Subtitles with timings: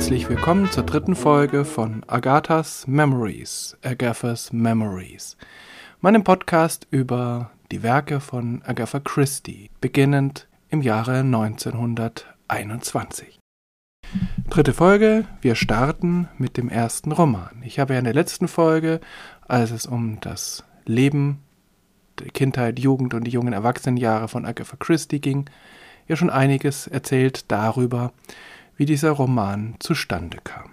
[0.00, 5.36] Herzlich willkommen zur dritten Folge von Agathas Memories, Agatha's Memories,
[6.00, 13.38] meinem Podcast über die Werke von Agatha Christie, beginnend im Jahre 1921.
[14.48, 17.62] Dritte Folge, wir starten mit dem ersten Roman.
[17.62, 19.00] Ich habe ja in der letzten Folge,
[19.46, 21.40] als es um das Leben,
[22.20, 25.50] die Kindheit, Jugend und die jungen Erwachsenenjahre von Agatha Christie ging,
[26.08, 28.14] ja schon einiges erzählt darüber,
[28.80, 30.70] wie dieser Roman zustande kam.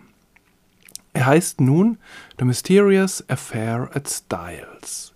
[1.12, 1.98] Er heißt nun
[2.40, 5.14] The Mysterious Affair at Styles.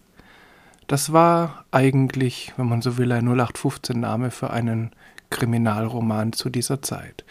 [0.87, 4.91] Das war eigentlich, wenn man so will, ein 0815-Name für einen
[5.29, 7.23] Kriminalroman zu dieser Zeit.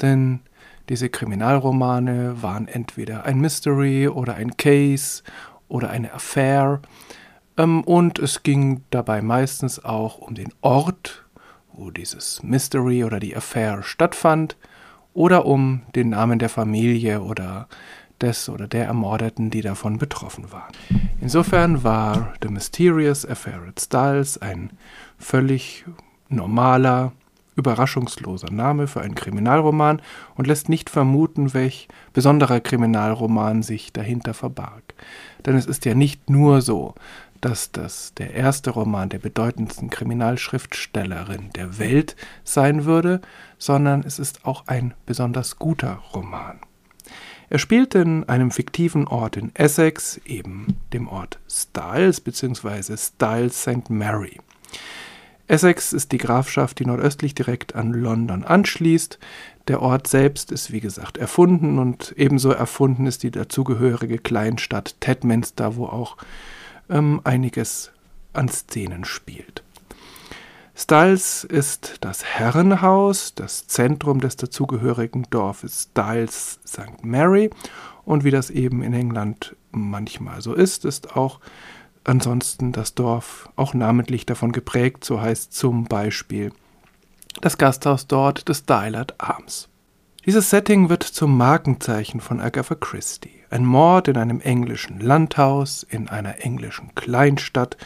[0.00, 0.40] Denn
[0.88, 5.24] diese Kriminalromane waren entweder ein Mystery oder ein Case
[5.68, 6.80] oder eine Affair.
[7.58, 11.26] Ähm, und es ging dabei meistens auch um den Ort,
[11.74, 14.56] wo dieses Mystery oder die Affair stattfand
[15.14, 17.68] oder um den Namen der Familie oder
[18.20, 20.72] des oder der Ermordeten, die davon betroffen waren.
[21.20, 24.70] Insofern war The Mysterious Affair at Styles ein
[25.18, 25.84] völlig
[26.28, 27.12] normaler,
[27.56, 30.00] überraschungsloser Name für einen Kriminalroman
[30.36, 34.94] und lässt nicht vermuten, welch besonderer Kriminalroman sich dahinter verbarg.
[35.44, 36.94] Denn es ist ja nicht nur so,
[37.42, 43.20] dass das der erste Roman der bedeutendsten Kriminalschriftstellerin der Welt sein würde,
[43.58, 46.60] sondern es ist auch ein besonders guter Roman.
[47.50, 52.96] Er spielt in einem fiktiven Ort in Essex, eben dem Ort Styles bzw.
[52.96, 53.90] Styles St.
[53.90, 54.38] Mary.
[55.48, 59.18] Essex ist die Grafschaft, die nordöstlich direkt an London anschließt.
[59.68, 65.76] Der Ort selbst ist wie gesagt erfunden und ebenso erfunden ist die dazugehörige Kleinstadt Tedminster,
[65.76, 66.16] wo auch
[66.88, 67.92] ähm, einiges
[68.32, 69.62] an Szenen spielt.
[70.74, 77.04] Styles ist das Herrenhaus, das Zentrum des dazugehörigen Dorfes Styles St.
[77.04, 77.50] Mary
[78.04, 81.40] und wie das eben in England manchmal so ist, ist auch
[82.04, 86.52] ansonsten das Dorf auch namentlich davon geprägt, so heißt zum Beispiel
[87.40, 89.68] das Gasthaus dort des Dylard Arms.
[90.24, 93.42] Dieses Setting wird zum Markenzeichen von Agatha Christie.
[93.50, 97.76] Ein Mord in einem englischen Landhaus, in einer englischen Kleinstadt,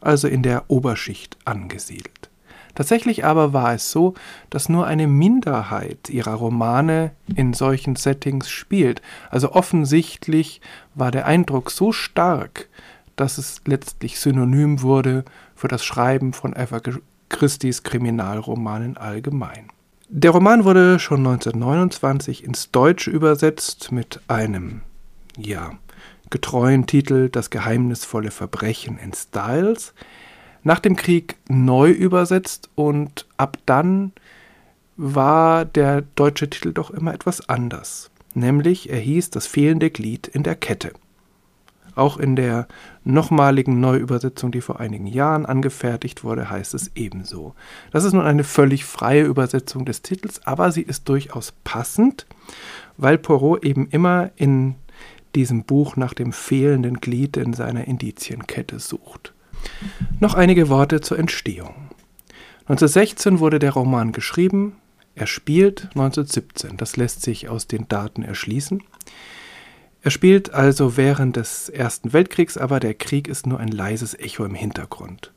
[0.00, 2.30] also in der Oberschicht angesiedelt.
[2.74, 4.14] Tatsächlich aber war es so,
[4.50, 9.00] dass nur eine Minderheit ihrer Romane in solchen Settings spielt.
[9.30, 10.60] Also offensichtlich
[10.96, 12.68] war der Eindruck so stark,
[13.14, 15.24] dass es letztlich synonym wurde
[15.54, 16.80] für das Schreiben von Eva
[17.28, 19.68] Christie's Kriminalromanen allgemein.
[20.16, 24.82] Der Roman wurde schon 1929 ins Deutsche übersetzt mit einem,
[25.36, 25.72] ja,
[26.30, 29.92] getreuen Titel Das geheimnisvolle Verbrechen in Styles,
[30.62, 34.12] nach dem Krieg neu übersetzt und ab dann
[34.96, 38.12] war der deutsche Titel doch immer etwas anders.
[38.34, 40.92] Nämlich er hieß Das fehlende Glied in der Kette.
[41.94, 42.66] Auch in der
[43.04, 47.54] nochmaligen Neuübersetzung, die vor einigen Jahren angefertigt wurde, heißt es ebenso.
[47.92, 52.26] Das ist nun eine völlig freie Übersetzung des Titels, aber sie ist durchaus passend,
[52.96, 54.74] weil Poirot eben immer in
[55.34, 59.32] diesem Buch nach dem fehlenden Glied in seiner Indizienkette sucht.
[60.20, 61.74] Noch einige Worte zur Entstehung.
[62.66, 64.76] 1916 wurde der Roman geschrieben,
[65.16, 68.82] er spielt 1917, das lässt sich aus den Daten erschließen.
[70.04, 74.44] Er spielt also während des Ersten Weltkriegs, aber der Krieg ist nur ein leises Echo
[74.44, 75.32] im Hintergrund.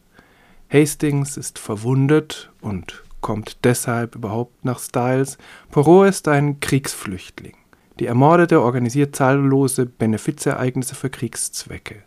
[0.69, 5.37] Hastings ist verwundet und kommt deshalb überhaupt nach Styles.
[5.71, 7.55] Poirot ist ein Kriegsflüchtling.
[8.01, 12.03] Die Ermordete organisiert zahllose Benefizereignisse für Kriegszwecke.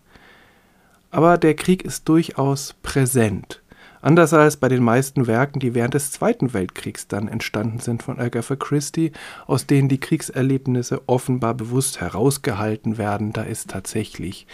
[1.11, 3.63] Aber der Krieg ist durchaus präsent.
[4.03, 8.19] Anders als bei den meisten Werken, die während des Zweiten Weltkriegs dann entstanden sind von
[8.19, 9.13] Agatha Christie,
[9.47, 14.47] aus denen die Kriegserlebnisse offenbar bewusst herausgehalten werden, da ist tatsächlich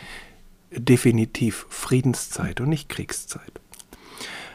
[0.72, 3.60] definitiv Friedenszeit und nicht Kriegszeit.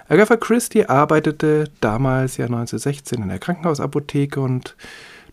[0.10, 4.76] Agatha Christie arbeitete damals ja 1916 in der Krankenhausapotheke und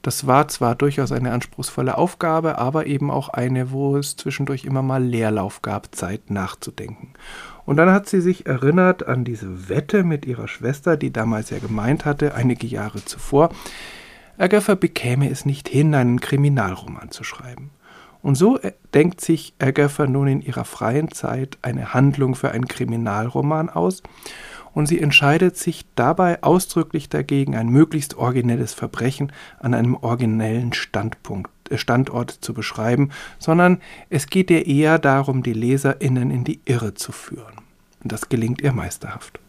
[0.02, 4.82] das war zwar durchaus eine anspruchsvolle Aufgabe, aber eben auch eine, wo es zwischendurch immer
[4.82, 7.14] mal Leerlauf gab, Zeit nachzudenken.
[7.68, 11.58] Und dann hat sie sich erinnert an diese Wette mit ihrer Schwester, die damals ja
[11.58, 13.50] gemeint hatte, einige Jahre zuvor,
[14.38, 17.68] Agatha bekäme es nicht hin, einen Kriminalroman zu schreiben.
[18.22, 22.68] Und so äh, denkt sich Agatha nun in ihrer freien Zeit eine Handlung für einen
[22.68, 24.02] Kriminalroman aus
[24.72, 31.50] und sie entscheidet sich dabei ausdrücklich dagegen, ein möglichst originelles Verbrechen an einem originellen Standpunkt
[31.74, 37.12] Standort zu beschreiben, sondern es geht ihr eher darum, die LeserInnen in die Irre zu
[37.12, 37.57] führen.
[38.02, 39.40] Und das gelingt ihr meisterhaft.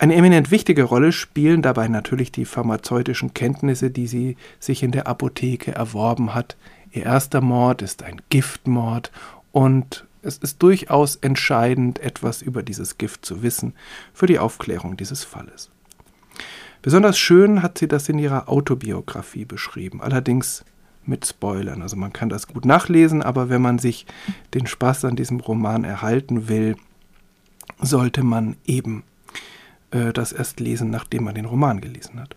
[0.00, 5.08] Eine eminent wichtige Rolle spielen dabei natürlich die pharmazeutischen Kenntnisse, die sie sich in der
[5.08, 6.56] Apotheke erworben hat.
[6.92, 9.10] Ihr erster Mord ist ein Giftmord
[9.50, 13.74] und es ist durchaus entscheidend, etwas über dieses Gift zu wissen
[14.12, 15.70] für die Aufklärung dieses Falles.
[16.80, 20.64] Besonders schön hat sie das in ihrer Autobiografie beschrieben, allerdings
[21.04, 21.82] mit Spoilern.
[21.82, 24.06] Also man kann das gut nachlesen, aber wenn man sich
[24.54, 26.76] den Spaß an diesem Roman erhalten will,
[27.80, 29.04] sollte man eben
[29.90, 32.36] äh, das erst lesen, nachdem man den Roman gelesen hat.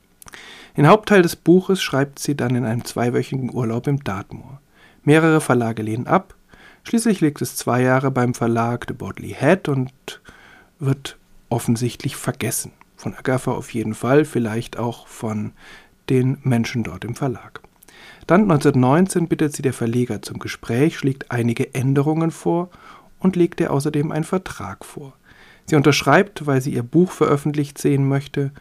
[0.77, 4.61] Den Hauptteil des Buches schreibt sie dann in einem zweiwöchigen Urlaub im Dartmoor.
[5.03, 6.35] Mehrere Verlage lehnen ab.
[6.83, 10.21] Schließlich liegt es zwei Jahre beim Verlag The Bodley Head und
[10.79, 11.17] wird
[11.49, 12.71] offensichtlich vergessen.
[12.95, 15.51] Von Agatha auf jeden Fall, vielleicht auch von
[16.09, 17.61] den Menschen dort im Verlag.
[18.27, 22.69] Dann 1919 bittet sie der Verleger zum Gespräch, schlägt einige Änderungen vor
[23.19, 25.13] und legt ihr außerdem einen Vertrag vor.
[25.71, 28.51] Sie unterschreibt, weil sie ihr Buch veröffentlicht sehen möchte,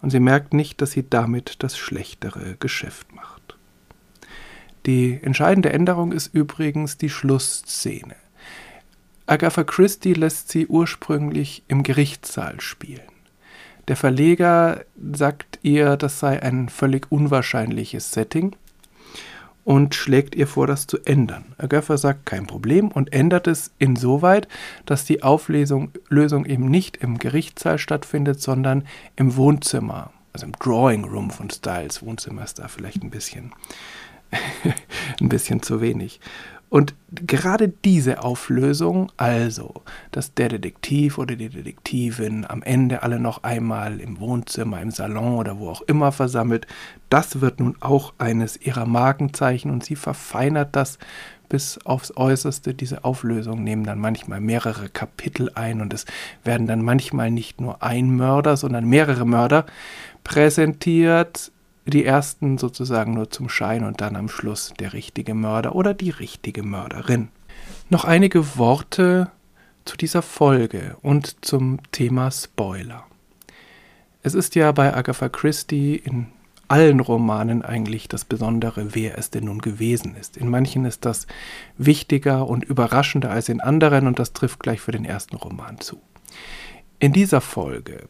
[0.00, 3.58] und sie merkt nicht, dass sie damit das schlechtere Geschäft macht.
[4.86, 8.16] Die entscheidende Änderung ist übrigens die Schlussszene.
[9.26, 13.12] Agatha Christie lässt sie ursprünglich im Gerichtssaal spielen.
[13.88, 18.56] Der Verleger sagt ihr, das sei ein völlig unwahrscheinliches Setting
[19.64, 21.54] und schlägt ihr vor, das zu ändern.
[21.58, 24.46] Agatha sagt kein Problem und ändert es insoweit,
[24.86, 31.04] dass die Auflösung Lösung eben nicht im Gerichtssaal stattfindet, sondern im Wohnzimmer, also im Drawing
[31.04, 32.02] Room von Styles.
[32.02, 33.52] Wohnzimmer ist da vielleicht ein bisschen,
[35.20, 36.20] ein bisschen zu wenig.
[36.68, 43.44] Und gerade diese Auflösung, also, dass der Detektiv oder die Detektivin am Ende alle noch
[43.44, 46.66] einmal im Wohnzimmer, im Salon oder wo auch immer versammelt,
[47.10, 50.98] das wird nun auch eines ihrer Markenzeichen und sie verfeinert das
[51.48, 52.74] bis aufs Äußerste.
[52.74, 56.06] Diese Auflösungen nehmen dann manchmal mehrere Kapitel ein und es
[56.42, 59.66] werden dann manchmal nicht nur ein Mörder, sondern mehrere Mörder
[60.24, 61.52] präsentiert
[61.86, 66.10] die ersten sozusagen nur zum Schein und dann am Schluss der richtige Mörder oder die
[66.10, 67.28] richtige Mörderin.
[67.90, 69.30] Noch einige Worte
[69.84, 73.04] zu dieser Folge und zum Thema Spoiler.
[74.22, 76.28] Es ist ja bei Agatha Christie in
[76.68, 80.38] allen Romanen eigentlich das Besondere, wer es denn nun gewesen ist.
[80.38, 81.26] In manchen ist das
[81.76, 86.00] wichtiger und überraschender als in anderen und das trifft gleich für den ersten Roman zu.
[86.98, 88.08] In dieser Folge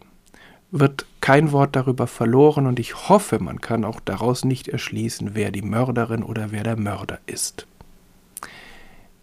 [0.75, 5.53] wird kein Wort darüber verloren und ich hoffe, man kann auch daraus nicht erschließen, wer
[5.53, 7.67] die Mörderin oder wer der Mörder ist.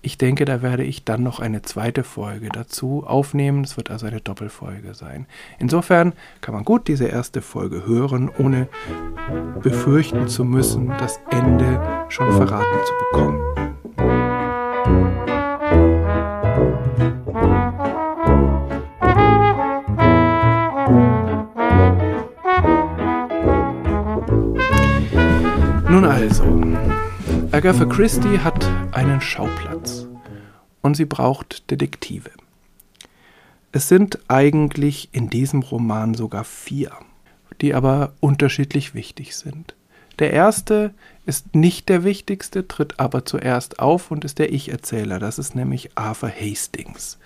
[0.01, 3.63] Ich denke, da werde ich dann noch eine zweite Folge dazu aufnehmen.
[3.63, 5.27] Es wird also eine Doppelfolge sein.
[5.59, 8.67] Insofern kann man gut diese erste Folge hören, ohne
[9.61, 14.20] befürchten zu müssen, das Ende schon verraten zu bekommen.
[26.01, 26.43] Nun also,
[27.51, 30.07] Agatha Christie hat einen Schauplatz
[30.81, 32.31] und sie braucht Detektive.
[33.71, 36.89] Es sind eigentlich in diesem Roman sogar vier,
[37.61, 39.75] die aber unterschiedlich wichtig sind.
[40.17, 40.91] Der erste
[41.27, 45.19] ist nicht der wichtigste, tritt aber zuerst auf und ist der Ich-Erzähler.
[45.19, 47.19] Das ist nämlich Arthur Hastings.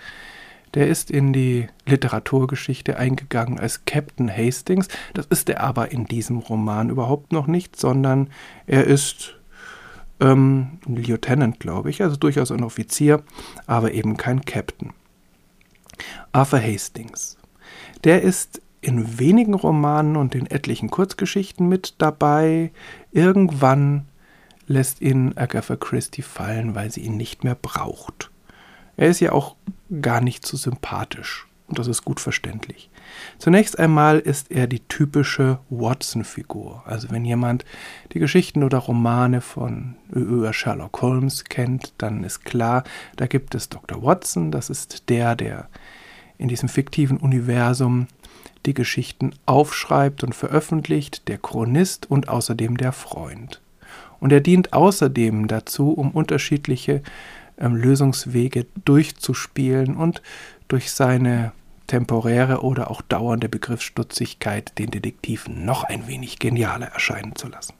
[0.75, 4.89] Der ist in die Literaturgeschichte eingegangen als Captain Hastings.
[5.13, 8.29] Das ist er aber in diesem Roman überhaupt noch nicht, sondern
[8.67, 9.35] er ist
[10.19, 13.23] ähm, ein Lieutenant, glaube ich, also durchaus ein Offizier,
[13.65, 14.91] aber eben kein Captain.
[16.33, 17.37] Arthur Hastings.
[18.03, 22.71] Der ist in wenigen Romanen und in etlichen Kurzgeschichten mit dabei.
[23.11, 24.07] Irgendwann
[24.67, 28.29] lässt ihn Agatha Christie fallen, weil sie ihn nicht mehr braucht.
[28.97, 29.55] Er ist ja auch
[30.01, 31.47] gar nicht so sympathisch.
[31.67, 32.89] Und das ist gut verständlich.
[33.39, 36.83] Zunächst einmal ist er die typische Watson-Figur.
[36.85, 37.65] Also wenn jemand
[38.13, 42.83] die Geschichten oder Romane von über Sherlock Holmes kennt, dann ist klar,
[43.15, 44.03] da gibt es Dr.
[44.03, 44.51] Watson.
[44.51, 45.67] Das ist der, der
[46.37, 48.07] in diesem fiktiven Universum
[48.67, 53.61] die Geschichten aufschreibt und veröffentlicht, der Chronist und außerdem der Freund.
[54.19, 57.01] Und er dient außerdem dazu, um unterschiedliche
[57.57, 60.21] ähm, Lösungswege durchzuspielen und
[60.67, 61.51] durch seine
[61.87, 67.73] temporäre oder auch dauernde Begriffsstutzigkeit den Detektiven noch ein wenig genialer erscheinen zu lassen.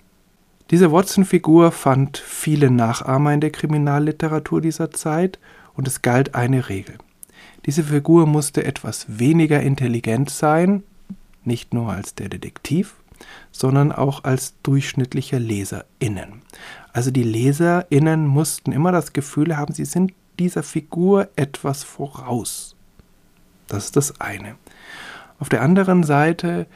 [0.71, 5.39] Diese Watson-Figur fand viele Nachahmer in der Kriminalliteratur dieser Zeit
[5.75, 6.97] und es galt eine Regel.
[7.65, 10.83] Diese Figur musste etwas weniger intelligent sein,
[11.43, 12.95] nicht nur als der Detektiv,
[13.51, 16.41] sondern auch als durchschnittliche LeserInnen.
[16.95, 22.77] Also die LeserInnen mussten immer das Gefühl haben, sie sind dieser Figur etwas voraus.
[23.67, 24.55] Das ist das eine.
[25.37, 26.67] Auf der anderen Seite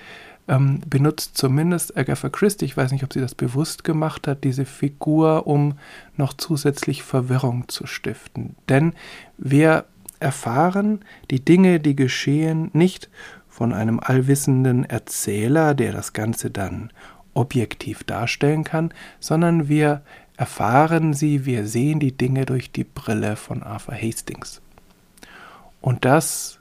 [0.49, 4.65] ähm, benutzt zumindest Agatha Christie, ich weiß nicht, ob sie das bewusst gemacht hat, diese
[4.65, 5.75] Figur, um
[6.17, 8.57] noch zusätzlich Verwirrung zu stiften.
[8.67, 8.91] Denn
[9.37, 9.85] wir
[10.19, 10.99] erfahren
[11.31, 13.09] die Dinge, die geschehen, nicht
[13.47, 16.91] von einem allwissenden Erzähler, der das Ganze dann
[17.39, 20.01] objektiv darstellen kann, sondern wir
[20.37, 24.61] erfahren sie, wir sehen die Dinge durch die Brille von Arthur Hastings.
[25.81, 26.59] Und das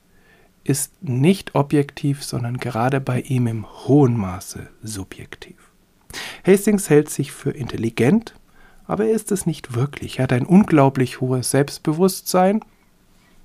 [0.64, 5.56] ist nicht objektiv, sondern gerade bei ihm im hohen Maße subjektiv.
[6.46, 8.34] Hastings hält sich für intelligent,
[8.86, 10.18] aber er ist es nicht wirklich.
[10.18, 12.60] Er hat ein unglaublich hohes Selbstbewusstsein,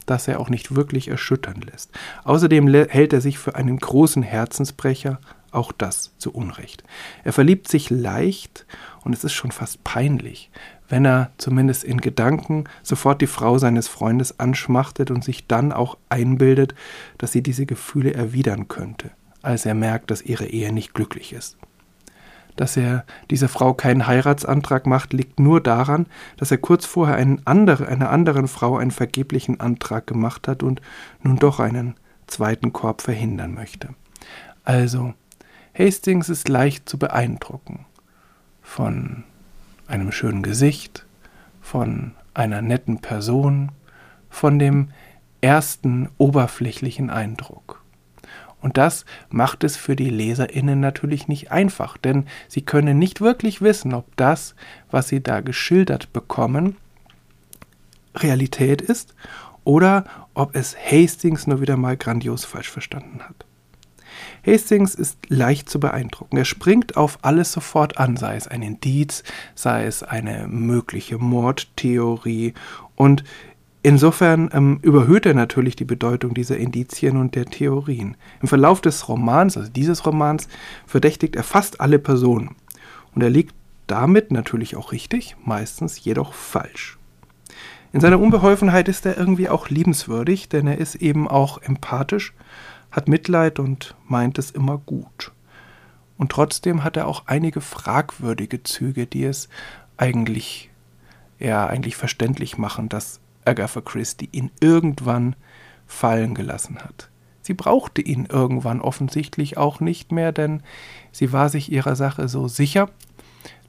[0.05, 1.91] das er auch nicht wirklich erschüttern lässt.
[2.23, 5.19] Außerdem hält er sich für einen großen Herzensbrecher,
[5.53, 6.83] auch das zu Unrecht.
[7.23, 8.65] Er verliebt sich leicht
[9.03, 10.51] und es ist schon fast peinlich,
[10.89, 15.97] wenn er zumindest in Gedanken sofort die Frau seines Freundes anschmachtet und sich dann auch
[16.09, 16.75] einbildet,
[17.17, 21.57] dass sie diese Gefühle erwidern könnte, als er merkt, dass ihre Ehe nicht glücklich ist.
[22.55, 26.05] Dass er dieser Frau keinen Heiratsantrag macht, liegt nur daran,
[26.37, 30.81] dass er kurz vorher einen andere, einer anderen Frau einen vergeblichen Antrag gemacht hat und
[31.23, 31.95] nun doch einen
[32.27, 33.89] zweiten Korb verhindern möchte.
[34.63, 35.13] Also,
[35.77, 37.85] Hastings ist leicht zu beeindrucken
[38.61, 39.23] von
[39.87, 41.05] einem schönen Gesicht,
[41.61, 43.71] von einer netten Person,
[44.29, 44.89] von dem
[45.41, 47.81] ersten oberflächlichen Eindruck.
[48.61, 53.61] Und das macht es für die Leserinnen natürlich nicht einfach, denn sie können nicht wirklich
[53.61, 54.55] wissen, ob das,
[54.89, 56.77] was sie da geschildert bekommen,
[58.15, 59.15] Realität ist
[59.63, 63.45] oder ob es Hastings nur wieder mal grandios falsch verstanden hat.
[64.45, 66.37] Hastings ist leicht zu beeindrucken.
[66.37, 69.23] Er springt auf alles sofort an, sei es ein Indiz,
[69.55, 72.53] sei es eine mögliche Mordtheorie
[72.95, 73.23] und
[73.85, 78.15] Insofern ähm, überhöht er natürlich die Bedeutung dieser Indizien und der Theorien.
[78.41, 80.47] Im Verlauf des Romans, also dieses Romans,
[80.87, 82.55] verdächtigt er fast alle Personen.
[83.13, 83.53] Und er liegt
[83.87, 86.97] damit natürlich auch richtig, meistens jedoch falsch.
[87.91, 92.33] In seiner Unbeholfenheit ist er irgendwie auch liebenswürdig, denn er ist eben auch empathisch,
[92.93, 95.31] hat Mitleid und meint es immer gut.
[96.17, 99.49] Und trotzdem hat er auch einige fragwürdige Züge, die es
[99.97, 100.69] eigentlich
[101.39, 105.35] ja eigentlich verständlich machen, dass Agatha Christie ihn irgendwann
[105.87, 107.09] fallen gelassen hat.
[107.41, 110.63] Sie brauchte ihn irgendwann offensichtlich auch nicht mehr, denn
[111.11, 112.89] sie war sich ihrer Sache so sicher,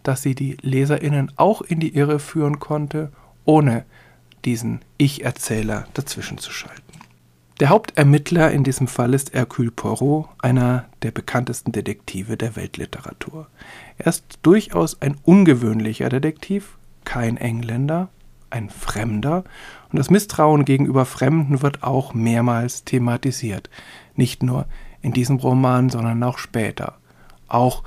[0.05, 3.11] dass sie die Leserinnen auch in die Irre führen konnte,
[3.45, 3.85] ohne
[4.45, 6.94] diesen Ich-Erzähler dazwischen zu schalten.
[7.61, 13.47] Der Hauptermittler in diesem Fall ist Hercule Poirot, einer der bekanntesten Detektive der Weltliteratur.
[13.97, 18.09] Er ist durchaus ein ungewöhnlicher Detektiv, kein Engländer,
[18.51, 19.45] ein Fremder
[19.93, 23.71] und das Misstrauen gegenüber Fremden wird auch mehrmals thematisiert.
[24.17, 24.67] Nicht nur
[25.01, 26.97] in diesem Roman, sondern auch später.
[27.47, 27.85] Auch,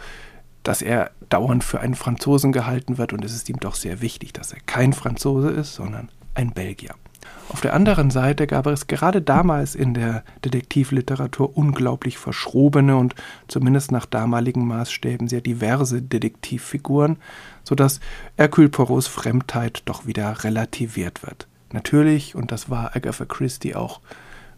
[0.63, 4.31] dass er dauernd für einen Franzosen gehalten wird und es ist ihm doch sehr wichtig,
[4.31, 6.95] dass er kein Franzose ist, sondern ein Belgier.
[7.49, 13.15] Auf der anderen Seite gab es gerade damals in der Detektivliteratur unglaublich verschrobene und
[13.47, 17.17] zumindest nach damaligen Maßstäben sehr diverse Detektivfiguren,
[17.63, 18.01] sodass
[18.35, 21.47] Hercule Poirots Fremdheit doch wieder relativiert wird.
[21.71, 24.01] Natürlich, und das war Agatha Christie auch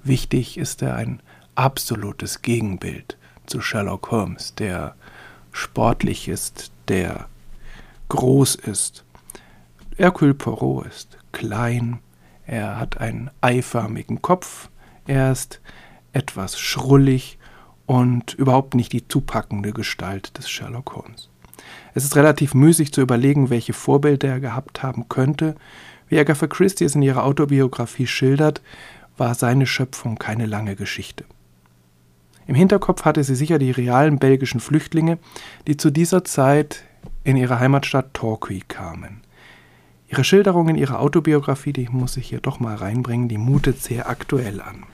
[0.04, 1.22] wichtig, ist er ein
[1.56, 4.96] absolutes Gegenbild zu Sherlock Holmes, der
[5.52, 7.28] sportlich ist, der
[8.10, 9.04] groß ist.
[9.98, 12.00] Hercule Poirot ist klein,
[12.50, 14.70] er hat einen eiförmigen Kopf,
[15.06, 15.62] er ist
[16.14, 17.38] etwas schrullig
[17.86, 21.30] und überhaupt nicht die zupackende Gestalt des Sherlock Holmes.
[21.94, 25.54] Es ist relativ müßig zu überlegen, welche Vorbilder er gehabt haben könnte.
[26.08, 28.64] Wie Agatha Christie es in ihrer Autobiografie schildert,
[29.16, 31.26] war seine Schöpfung keine lange Geschichte.
[32.48, 35.20] Im Hinterkopf hatte sie sicher die realen belgischen Flüchtlinge,
[35.68, 36.84] die zu dieser Zeit
[37.24, 39.22] in ihre Heimatstadt Torquay kamen.
[40.12, 44.10] Ihre Schilderung in ihrer Autobiografie, die muss ich hier doch mal reinbringen, die mutet sehr
[44.10, 44.86] aktuell an.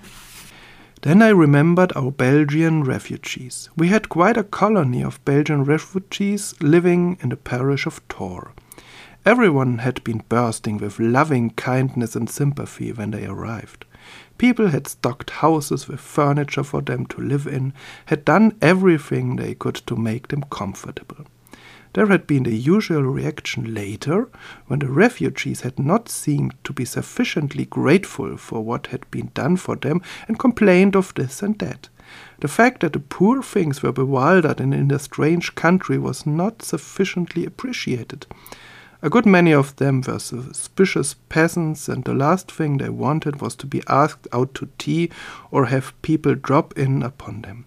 [1.01, 3.69] Then I remembered our Belgian refugees.
[3.77, 8.51] We had quite a colony of Belgian refugees living in the parish of Tor.
[9.24, 13.86] Everyone had been bursting with loving kindness and sympathy when they arrived.
[14.38, 17.74] People had stocked houses with furniture for them to live in,
[18.07, 21.25] had done everything they could to make them comfortable.
[21.96, 24.28] There had been the usual reaction later,
[24.68, 29.56] when the refugees had not seemed to be sufficiently grateful for what had been done
[29.56, 31.88] for them and complained of this and that.
[32.42, 36.62] The fact that the poor things were bewildered and in a strange country was not
[36.62, 38.28] sufficiently appreciated.
[39.02, 43.56] A good many of them were suspicious peasants, and the last thing they wanted was
[43.56, 45.12] to be asked out to tea
[45.50, 47.64] or have people drop in upon them.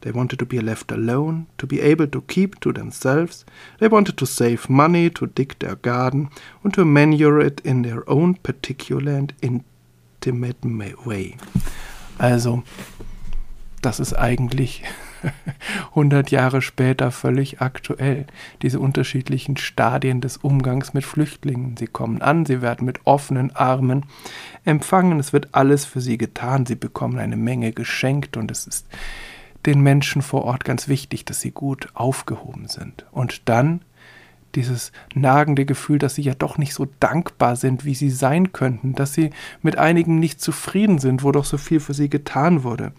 [0.00, 3.44] They wanted to be left alone, to be able to keep to themselves.
[3.78, 6.30] They wanted to save money, to dig their garden,
[6.62, 10.64] and to manure it in their own particular and intimate
[11.04, 11.36] way.
[12.18, 12.62] Also,
[13.82, 14.82] das ist eigentlich
[15.94, 18.26] 100 Jahre später völlig aktuell.
[18.62, 21.76] Diese unterschiedlichen Stadien des Umgangs mit Flüchtlingen.
[21.76, 24.04] Sie kommen an, sie werden mit offenen Armen
[24.64, 28.86] empfangen, es wird alles für sie getan, sie bekommen eine Menge geschenkt und es ist
[29.66, 33.06] den Menschen vor Ort ganz wichtig, dass sie gut aufgehoben sind.
[33.10, 33.82] Und dann
[34.54, 38.94] dieses nagende Gefühl, dass sie ja doch nicht so dankbar sind, wie sie sein könnten,
[38.94, 39.30] dass sie
[39.62, 42.92] mit einigen nicht zufrieden sind, wo doch so viel für sie getan wurde.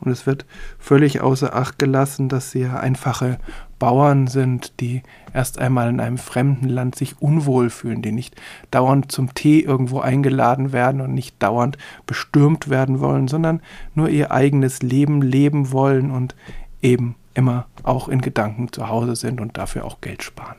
[0.00, 0.46] Und es wird
[0.78, 3.38] völlig außer Acht gelassen, dass sie ja einfache
[3.78, 8.36] Bauern sind, die erst einmal in einem fremden Land sich unwohl fühlen, die nicht
[8.70, 13.60] dauernd zum Tee irgendwo eingeladen werden und nicht dauernd bestürmt werden wollen, sondern
[13.94, 16.34] nur ihr eigenes Leben leben wollen und
[16.82, 20.56] eben immer auch in Gedanken zu Hause sind und dafür auch Geld sparen.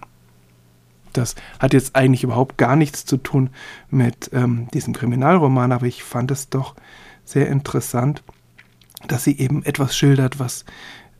[1.13, 3.49] Das hat jetzt eigentlich überhaupt gar nichts zu tun
[3.89, 6.75] mit ähm, diesem Kriminalroman, aber ich fand es doch
[7.25, 8.23] sehr interessant,
[9.07, 10.65] dass sie eben etwas schildert, was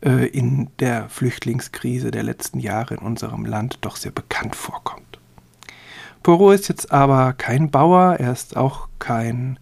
[0.01, 5.20] in der Flüchtlingskrise der letzten Jahre in unserem Land doch sehr bekannt vorkommt.
[6.24, 9.60] Poirot ist jetzt aber kein Bauer, er ist auch kein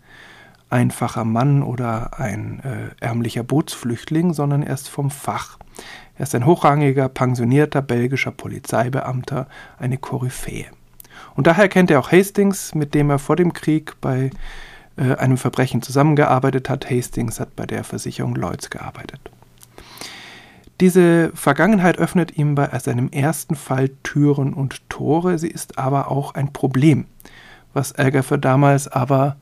[0.69, 5.57] einfacher Mann oder ein äh, ärmlicher Bootsflüchtling, sondern er ist vom Fach.
[6.15, 10.65] Er ist ein hochrangiger, pensionierter belgischer Polizeibeamter, eine Koryphäe.
[11.35, 14.31] Und daher kennt er auch Hastings, mit dem er vor dem Krieg bei
[14.97, 16.89] äh, einem Verbrechen zusammengearbeitet hat.
[16.89, 19.21] Hastings hat bei der Versicherung Lloyds gearbeitet.
[20.79, 26.35] Diese Vergangenheit öffnet ihm bei seinem ersten Fall Türen und Tore, sie ist aber auch
[26.35, 27.05] ein Problem,
[27.73, 29.37] was Agatha damals aber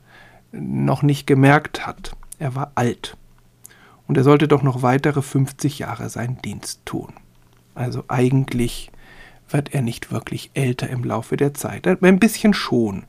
[0.52, 2.12] noch nicht gemerkt hat.
[2.38, 3.16] Er war alt
[4.06, 7.12] und er sollte doch noch weitere 50 Jahre seinen Dienst tun.
[7.74, 8.90] Also eigentlich
[9.50, 11.86] wird er nicht wirklich älter im Laufe der Zeit.
[11.86, 13.04] Ein bisschen schon.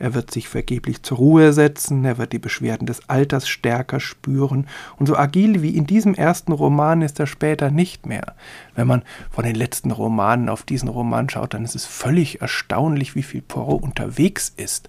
[0.00, 4.66] Er wird sich vergeblich zur Ruhe setzen, er wird die Beschwerden des Alters stärker spüren,
[4.96, 8.34] und so agil wie in diesem ersten Roman ist er später nicht mehr.
[8.74, 13.14] Wenn man von den letzten Romanen auf diesen Roman schaut, dann ist es völlig erstaunlich,
[13.14, 14.88] wie viel Poirot unterwegs ist.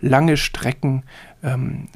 [0.00, 1.04] Lange Strecken,
[1.44, 1.86] ähm,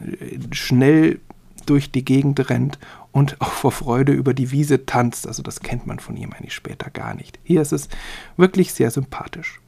[0.52, 1.18] schnell
[1.66, 2.78] durch die Gegend rennt
[3.10, 5.26] und auch vor Freude über die Wiese tanzt.
[5.26, 7.40] Also das kennt man von ihm eigentlich später gar nicht.
[7.42, 7.88] Hier ist es
[8.36, 9.61] wirklich sehr sympathisch.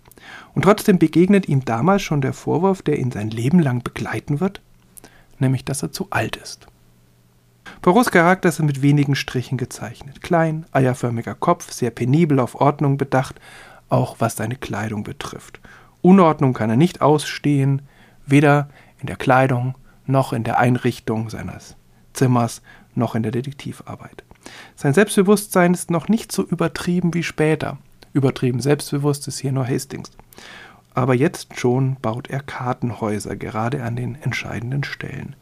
[0.54, 4.60] Und trotzdem begegnet ihm damals schon der Vorwurf, der ihn sein Leben lang begleiten wird,
[5.38, 6.66] nämlich dass er zu alt ist.
[7.82, 10.22] Poirots Charakter ist mit wenigen Strichen gezeichnet.
[10.22, 13.40] Klein, eierförmiger Kopf, sehr penibel auf Ordnung bedacht,
[13.88, 15.60] auch was seine Kleidung betrifft.
[16.02, 17.82] Unordnung kann er nicht ausstehen,
[18.26, 18.68] weder
[19.00, 19.74] in der Kleidung
[20.06, 21.76] noch in der Einrichtung seines
[22.12, 22.62] Zimmers
[22.94, 24.24] noch in der Detektivarbeit.
[24.76, 27.78] Sein Selbstbewusstsein ist noch nicht so übertrieben wie später.
[28.12, 30.10] Übertrieben selbstbewusst ist hier nur Hastings.
[30.94, 35.36] Aber jetzt schon baut er Kartenhäuser gerade an den entscheidenden Stellen.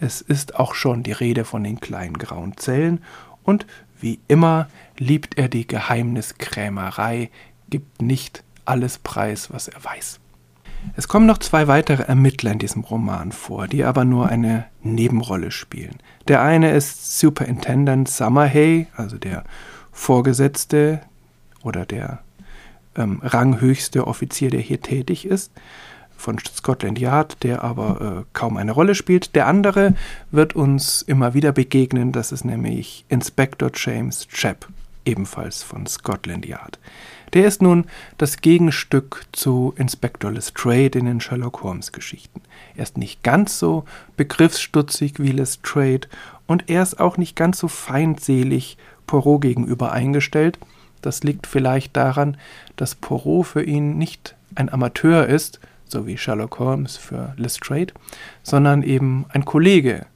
[0.00, 3.00] Es ist auch schon die Rede von den kleinen grauen Zellen
[3.44, 3.66] und
[4.00, 4.68] wie immer
[4.98, 7.30] liebt er die Geheimniskrämerei,
[7.70, 10.18] gibt nicht alles preis, was er weiß.
[10.96, 15.52] Es kommen noch zwei weitere Ermittler in diesem Roman vor, die aber nur eine Nebenrolle
[15.52, 15.98] spielen.
[16.26, 19.44] Der eine ist Superintendent Summerhay, also der
[19.92, 21.00] Vorgesetzte
[21.62, 22.20] oder der
[22.96, 25.52] ähm, ranghöchste Offizier, der hier tätig ist,
[26.16, 29.34] von Scotland Yard, der aber äh, kaum eine Rolle spielt.
[29.34, 29.94] Der andere
[30.30, 34.68] wird uns immer wieder begegnen, das ist nämlich Inspector James Chapp,
[35.04, 36.78] ebenfalls von Scotland Yard.
[37.32, 37.86] Der ist nun
[38.18, 42.42] das Gegenstück zu Inspector Lestrade in den Sherlock Holmes Geschichten.
[42.76, 43.84] Er ist nicht ganz so
[44.16, 46.08] begriffsstutzig wie Lestrade
[46.46, 48.76] und er ist auch nicht ganz so feindselig
[49.06, 50.58] Poirot gegenüber eingestellt.
[51.02, 52.36] Das liegt vielleicht daran,
[52.76, 57.92] dass Poirot für ihn nicht ein Amateur ist, so wie Sherlock Holmes für Lestrade,
[58.42, 60.06] sondern eben ein Kollege,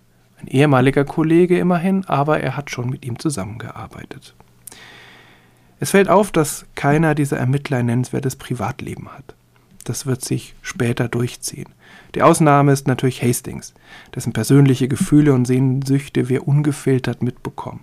[0.41, 4.35] ein ehemaliger Kollege immerhin, aber er hat schon mit ihm zusammengearbeitet.
[5.79, 9.35] Es fällt auf, dass keiner dieser Ermittler ein nennenswertes Privatleben hat.
[9.85, 11.69] Das wird sich später durchziehen.
[12.15, 13.75] Die Ausnahme ist natürlich Hastings,
[14.15, 17.81] dessen persönliche Gefühle und Sehnsüchte wir ungefiltert mitbekommen.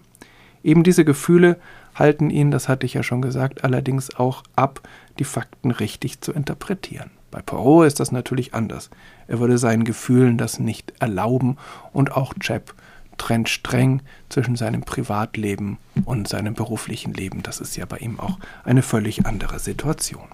[0.63, 1.59] Eben diese Gefühle
[1.95, 4.81] halten ihn, das hatte ich ja schon gesagt, allerdings auch ab,
[5.19, 7.11] die Fakten richtig zu interpretieren.
[7.31, 8.89] Bei Poirot ist das natürlich anders.
[9.27, 11.57] Er würde seinen Gefühlen das nicht erlauben
[11.91, 12.73] und auch Chap
[13.17, 17.43] trennt streng zwischen seinem Privatleben und seinem beruflichen Leben.
[17.43, 20.27] Das ist ja bei ihm auch eine völlig andere Situation.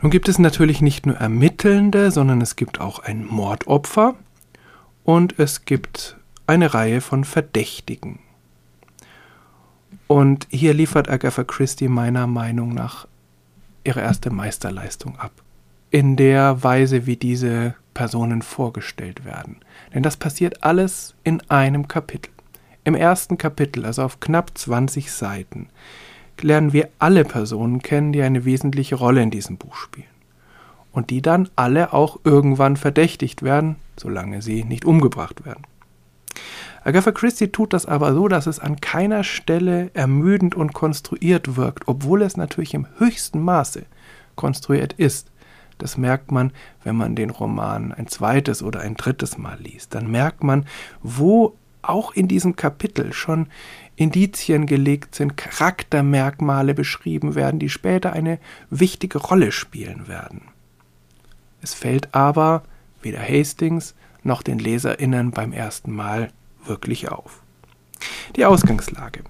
[0.00, 4.14] Nun gibt es natürlich nicht nur Ermittelnde, sondern es gibt auch ein Mordopfer
[5.02, 6.16] und es gibt
[6.46, 8.18] eine Reihe von Verdächtigen.
[10.06, 13.06] Und hier liefert Agatha Christie meiner Meinung nach
[13.84, 15.32] ihre erste Meisterleistung ab.
[15.90, 19.56] In der Weise, wie diese Personen vorgestellt werden.
[19.94, 22.32] Denn das passiert alles in einem Kapitel.
[22.82, 25.68] Im ersten Kapitel, also auf knapp 20 Seiten,
[26.40, 30.08] lernen wir alle Personen kennen, die eine wesentliche Rolle in diesem Buch spielen.
[30.92, 35.64] Und die dann alle auch irgendwann verdächtigt werden, solange sie nicht umgebracht werden.
[36.84, 41.88] Agatha Christie tut das aber so, dass es an keiner Stelle ermüdend und konstruiert wirkt,
[41.88, 43.86] obwohl es natürlich im höchsten Maße
[44.36, 45.30] konstruiert ist.
[45.78, 46.52] Das merkt man,
[46.84, 49.94] wenn man den Roman ein zweites oder ein drittes Mal liest.
[49.94, 50.66] Dann merkt man,
[51.02, 53.48] wo auch in diesem Kapitel schon
[53.96, 60.42] Indizien gelegt sind, Charaktermerkmale beschrieben werden, die später eine wichtige Rolle spielen werden.
[61.62, 62.62] Es fällt aber
[63.00, 66.30] weder Hastings noch den Leserinnen beim ersten Mal
[66.66, 67.42] wirklich auf.
[68.36, 69.22] Die Ausgangslage.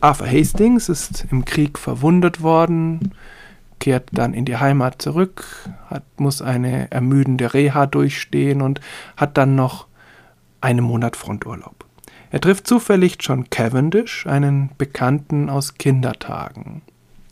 [0.00, 3.14] Arthur Hastings ist im Krieg verwundet worden,
[3.78, 5.44] kehrt dann in die Heimat zurück,
[5.88, 8.80] hat, muss eine ermüdende Reha durchstehen und
[9.16, 9.86] hat dann noch
[10.60, 11.84] einen Monat Fronturlaub.
[12.30, 16.82] Er trifft zufällig John Cavendish, einen Bekannten aus Kindertagen.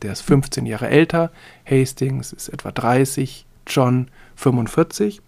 [0.02, 1.30] Der ist 15 Jahre älter,
[1.68, 5.22] Hastings ist etwa 30, John 45.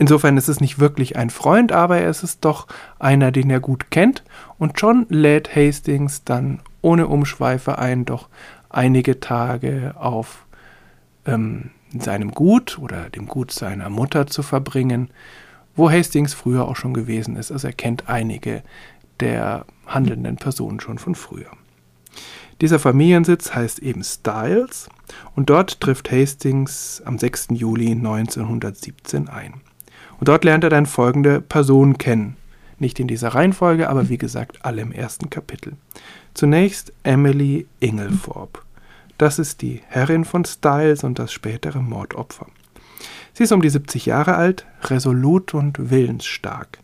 [0.00, 2.66] Insofern ist es nicht wirklich ein Freund, aber es ist doch
[2.98, 4.24] einer, den er gut kennt.
[4.58, 8.28] Und John lädt Hastings dann ohne Umschweife ein, doch
[8.68, 10.46] einige Tage auf
[11.24, 15.10] ähm, seinem Gut oder dem Gut seiner Mutter zu verbringen
[15.76, 17.50] wo Hastings früher auch schon gewesen ist.
[17.50, 18.62] Also er kennt einige
[19.20, 21.50] der handelnden Personen schon von früher.
[22.60, 24.88] Dieser Familiensitz heißt eben Styles
[25.34, 27.48] und dort trifft Hastings am 6.
[27.52, 29.54] Juli 1917 ein.
[30.20, 32.36] Und dort lernt er dann folgende Personen kennen.
[32.78, 35.72] Nicht in dieser Reihenfolge, aber wie gesagt, alle im ersten Kapitel.
[36.34, 38.60] Zunächst Emily Inglethorpe.
[39.18, 42.46] Das ist die Herrin von Styles und das spätere Mordopfer.
[43.32, 46.78] Sie ist um die 70 Jahre alt, resolut und willensstark.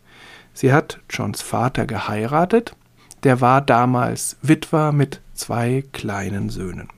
[0.53, 2.75] Sie hat Johns Vater geheiratet,
[3.23, 6.89] der war damals Witwer mit zwei kleinen Söhnen.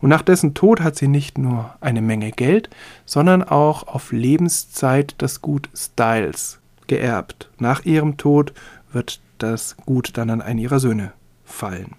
[0.00, 2.70] Und nach dessen Tod hat sie nicht nur eine Menge Geld,
[3.04, 7.50] sondern auch auf Lebenszeit das Gut Styles geerbt.
[7.58, 8.52] Nach ihrem Tod
[8.92, 11.12] wird das Gut dann an einen ihrer Söhne
[11.44, 11.94] fallen.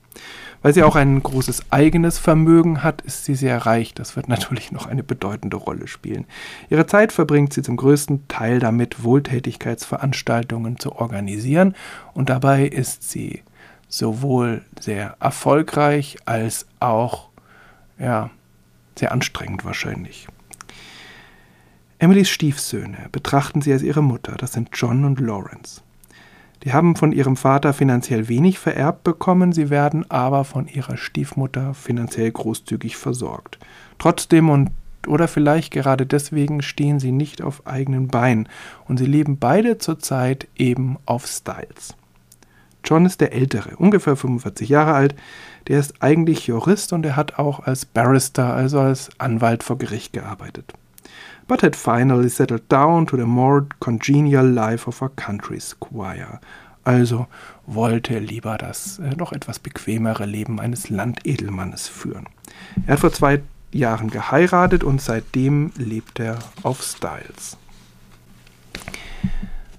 [0.61, 3.93] Weil sie auch ein großes eigenes Vermögen hat, ist sie sehr reich.
[3.93, 6.25] Das wird natürlich noch eine bedeutende Rolle spielen.
[6.69, 11.75] Ihre Zeit verbringt sie zum größten Teil damit, Wohltätigkeitsveranstaltungen zu organisieren.
[12.13, 13.41] Und dabei ist sie
[13.87, 17.30] sowohl sehr erfolgreich als auch
[18.01, 18.29] ja,
[18.97, 20.27] sehr anstrengend wahrscheinlich.
[21.99, 25.81] Emilys Stiefsöhne betrachten sie als ihre Mutter, das sind John und Lawrence.
[26.63, 31.73] Die haben von ihrem Vater finanziell wenig vererbt bekommen, sie werden aber von ihrer Stiefmutter
[31.73, 33.59] finanziell großzügig versorgt.
[33.97, 34.71] Trotzdem und
[35.07, 38.47] oder vielleicht gerade deswegen stehen sie nicht auf eigenen Beinen
[38.87, 41.95] und sie leben beide zurzeit eben auf Styles.
[42.83, 45.15] John ist der Ältere, ungefähr 45 Jahre alt.
[45.67, 50.13] Der ist eigentlich Jurist und er hat auch als Barrister, also als Anwalt vor Gericht
[50.13, 50.73] gearbeitet
[51.51, 56.39] but had finally settled down to the more congenial life of a country squire.
[56.85, 57.27] Also
[57.67, 62.27] wollte er lieber das äh, noch etwas bequemere Leben eines Landedelmannes führen.
[62.87, 63.41] Er hat vor zwei
[63.73, 67.57] Jahren geheiratet und seitdem lebt er auf Styles.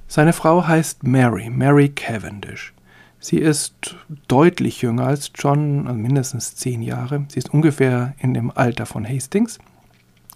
[0.09, 2.75] Seine Frau heißt Mary, Mary Cavendish.
[3.25, 3.95] Sie ist
[4.27, 7.25] deutlich jünger als John, also mindestens zehn Jahre.
[7.29, 9.61] Sie ist ungefähr in dem Alter von Hastings.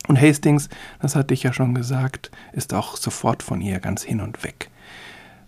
[0.06, 0.68] Und Hastings,
[1.00, 4.70] das hatte ich ja schon gesagt, ist auch sofort von ihr ganz hin und weg.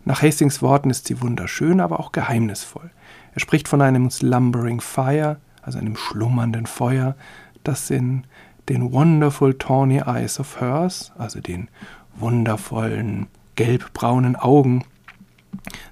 [0.04, 2.90] Nach Hastings Worten ist sie wunderschön, aber auch geheimnisvoll.
[3.34, 7.14] Er spricht von einem slumbering fire, also einem schlummernden Feuer,
[7.62, 8.24] das in
[8.68, 11.68] den wonderful tawny eyes of hers, also den
[12.16, 14.84] wundervollen gelbbraunen Augen,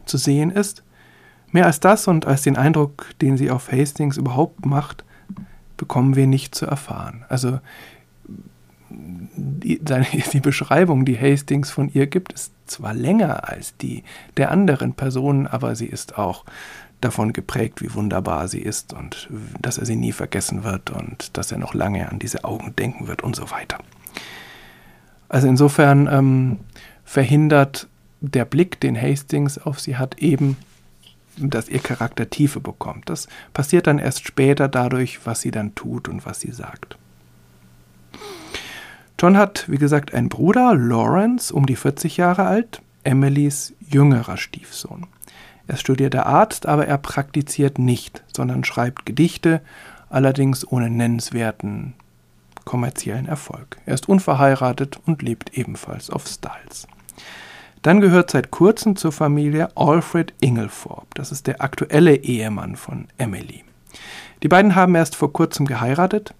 [0.06, 0.82] zu sehen ist.
[1.56, 5.04] Mehr als das und als den Eindruck, den sie auf Hastings überhaupt macht,
[5.78, 7.24] bekommen wir nicht zu erfahren.
[7.30, 7.60] Also
[8.90, 9.80] die,
[10.34, 14.04] die Beschreibung, die Hastings von ihr gibt, ist zwar länger als die
[14.36, 16.44] der anderen Personen, aber sie ist auch
[17.00, 21.52] davon geprägt, wie wunderbar sie ist und dass er sie nie vergessen wird und dass
[21.52, 23.78] er noch lange an diese Augen denken wird und so weiter.
[25.30, 26.58] Also insofern ähm,
[27.06, 27.88] verhindert
[28.20, 30.58] der Blick, den Hastings auf sie hat, eben,
[31.36, 33.08] dass ihr Charakter Tiefe bekommt.
[33.10, 36.96] Das passiert dann erst später dadurch, was sie dann tut und was sie sagt.
[39.18, 45.06] John hat, wie gesagt, einen Bruder, Lawrence, um die 40 Jahre alt, Emilys jüngerer Stiefsohn.
[45.66, 49.62] Er ist studierter Arzt, aber er praktiziert nicht, sondern schreibt Gedichte,
[50.10, 51.94] allerdings ohne nennenswerten
[52.64, 53.78] kommerziellen Erfolg.
[53.86, 56.86] Er ist unverheiratet und lebt ebenfalls auf Styles.
[57.82, 61.06] Dann gehört seit kurzem zur Familie Alfred Inglethorpe.
[61.14, 63.64] Das ist der aktuelle Ehemann von Emily.
[64.42, 66.34] Die beiden haben erst vor kurzem geheiratet.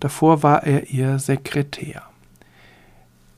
[0.00, 2.02] Davor war er ihr Sekretär.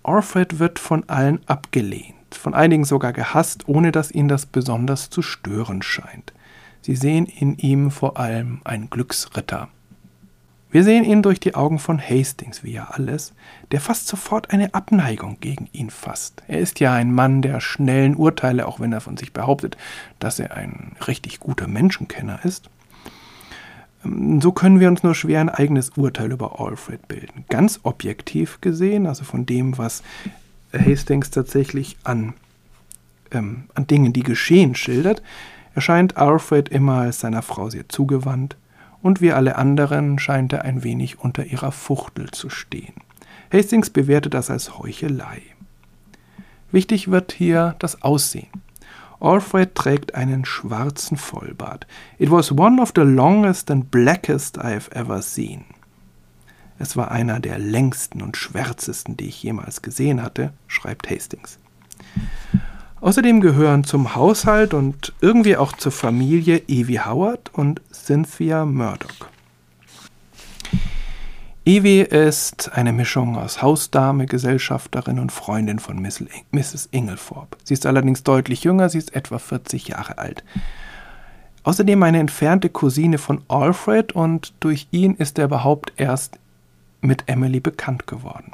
[0.02, 5.22] Alfred wird von allen abgelehnt, von einigen sogar gehasst, ohne dass ihn das besonders zu
[5.22, 6.32] stören scheint.
[6.82, 9.68] Sie sehen in ihm vor allem einen Glücksritter.
[10.70, 13.32] Wir sehen ihn durch die Augen von Hastings, wie ja alles,
[13.70, 16.42] der fast sofort eine Abneigung gegen ihn fasst.
[16.48, 19.76] Er ist ja ein Mann der schnellen Urteile, auch wenn er von sich behauptet,
[20.18, 22.68] dass er ein richtig guter Menschenkenner ist.
[24.04, 27.44] Ähm, so können wir uns nur schwer ein eigenes Urteil über Alfred bilden.
[27.48, 30.02] Ganz objektiv gesehen, also von dem, was
[30.72, 32.34] Hastings tatsächlich an,
[33.30, 35.22] ähm, an Dingen, die geschehen, schildert,
[35.76, 38.56] erscheint Alfred immer als seiner Frau sehr zugewandt,
[39.06, 42.94] und wie alle anderen scheint er ein wenig unter ihrer Fuchtel zu stehen.
[43.52, 45.42] Hastings bewertet das als Heuchelei.
[46.72, 48.50] Wichtig wird hier das Aussehen.
[49.20, 51.86] Alfred trägt einen schwarzen Vollbart.
[52.18, 55.64] It was one of the longest and blackest I have ever seen.
[56.80, 61.60] Es war einer der längsten und schwärzesten, die ich jemals gesehen hatte, schreibt Hastings.
[63.00, 69.28] Außerdem gehören zum Haushalt und irgendwie auch zur Familie Evie Howard und Cynthia Murdoch.
[71.66, 76.88] Evie ist eine Mischung aus Hausdame, Gesellschafterin und Freundin von Mrs.
[76.92, 77.58] Inglethorpe.
[77.64, 80.44] Sie ist allerdings deutlich jünger, sie ist etwa 40 Jahre alt.
[81.64, 86.38] Außerdem eine entfernte Cousine von Alfred und durch ihn ist er überhaupt erst
[87.00, 88.52] mit Emily bekannt geworden.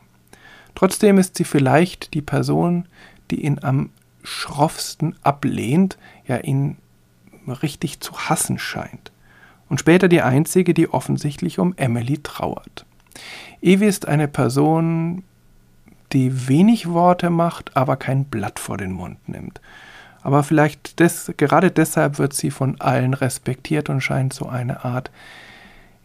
[0.75, 2.87] Trotzdem ist sie vielleicht die Person,
[3.31, 3.91] die ihn am
[4.23, 6.77] schroffsten ablehnt, ja ihn
[7.47, 9.13] richtig zu hassen scheint.
[9.69, 12.85] Und später die einzige, die offensichtlich um Emily trauert.
[13.61, 15.25] Evie ist eine Person,
[16.13, 19.61] die wenig Worte macht, aber kein Blatt vor den Mund nimmt.
[20.23, 25.11] Aber vielleicht des, gerade deshalb wird sie von allen respektiert und scheint so eine Art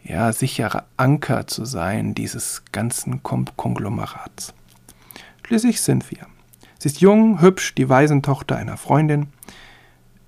[0.04, 4.54] ja, sicherer Anker zu sein dieses ganzen Konglomerats.
[5.46, 6.26] Schließlich sind wir.
[6.80, 9.28] Sie ist jung, hübsch, die Waisentochter einer Freundin,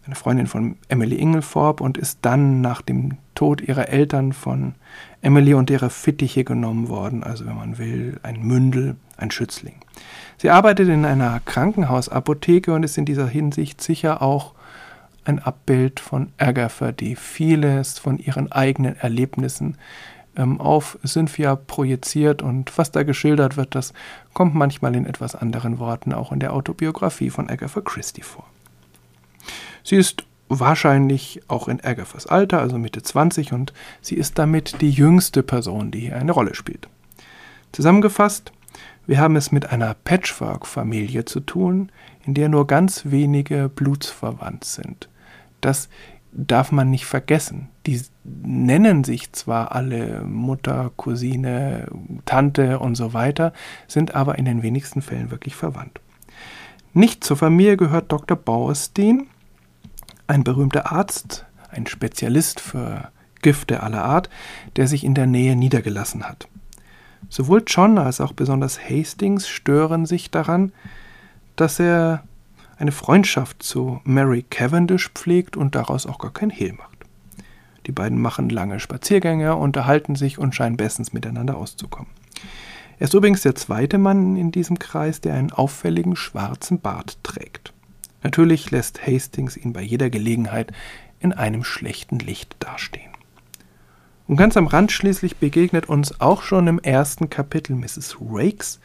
[0.06, 4.74] eine Freundin von Emily Inglethorpe und ist dann nach dem Tod ihrer Eltern von
[5.22, 9.76] Emily und ihrer Fittiche genommen worden, also wenn man will, ein Mündel, ein Schützling.
[10.38, 14.54] Sie arbeitet in einer Krankenhausapotheke und ist in dieser Hinsicht sicher auch
[15.26, 19.78] ein Abbild von Agatha, die vieles von ihren eigenen Erlebnissen
[20.36, 23.94] ähm, auf Cynthia projiziert und was da geschildert wird, das
[24.34, 28.46] kommt manchmal in etwas anderen Worten auch in der Autobiografie von Agatha Christie vor.
[29.84, 34.90] Sie ist wahrscheinlich auch in Agathas Alter, also Mitte 20, und sie ist damit die
[34.90, 36.88] jüngste Person, die hier eine Rolle spielt.
[37.72, 38.52] Zusammengefasst,
[39.06, 41.92] wir haben es mit einer Patchwork-Familie zu tun,
[42.26, 45.10] in der nur ganz wenige blutsverwandt sind.
[45.62, 45.90] Das
[46.32, 47.70] darf man nicht vergessen.
[47.86, 51.88] Die nennen sich zwar alle Mutter, Cousine,
[52.26, 53.54] Tante und so weiter,
[53.88, 56.00] sind aber in den wenigsten Fällen wirklich verwandt.
[56.94, 58.38] Nicht zur Familie gehört Dr.
[58.38, 59.28] Bauerstein,
[60.28, 63.10] ein berühmter Arzt, ein Spezialist für
[63.42, 64.30] Gifte aller Art,
[64.76, 66.48] der sich in der Nähe niedergelassen hat.
[67.30, 70.72] Sowohl John als auch besonders Hastings stören sich daran,
[71.56, 72.24] dass er
[72.80, 76.98] eine Freundschaft zu Mary Cavendish pflegt und daraus auch gar kein Hehl macht.
[77.86, 82.12] Die beiden machen lange Spaziergänge, unterhalten sich und scheinen bestens miteinander auszukommen.
[82.98, 87.74] Er ist übrigens der zweite Mann in diesem Kreis, der einen auffälligen schwarzen Bart trägt.
[88.24, 90.72] Natürlich lässt Hastings ihn bei jeder Gelegenheit
[91.20, 93.12] in einem schlechten Licht dastehen.
[94.28, 98.18] Und ganz am Rand schließlich begegnet uns auch schon im ersten Kapitel Mrs.
[98.22, 98.80] Rakes,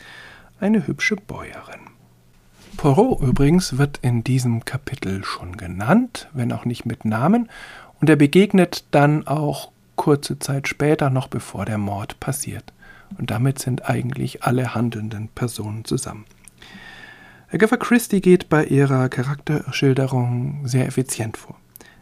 [0.58, 1.83] eine hübsche Bäuerin.
[2.76, 7.48] Poirot übrigens wird in diesem Kapitel schon genannt, wenn auch nicht mit Namen,
[8.00, 12.72] und er begegnet dann auch kurze Zeit später, noch bevor der Mord passiert.
[13.18, 16.24] Und damit sind eigentlich alle handelnden Personen zusammen.
[17.52, 21.56] Agatha Christie geht bei ihrer Charakterschilderung sehr effizient vor.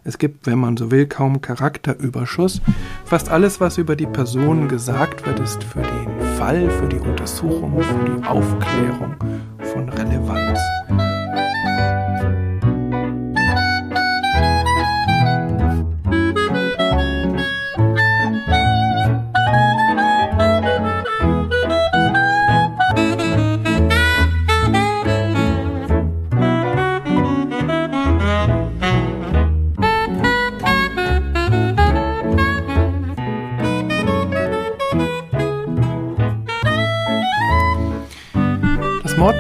[0.05, 2.61] Es gibt, wenn man so will, kaum Charakterüberschuss.
[3.05, 7.81] Fast alles, was über die Person gesagt wird, ist für den Fall, für die Untersuchung,
[7.81, 9.15] für die Aufklärung
[9.73, 11.12] von Relevanz.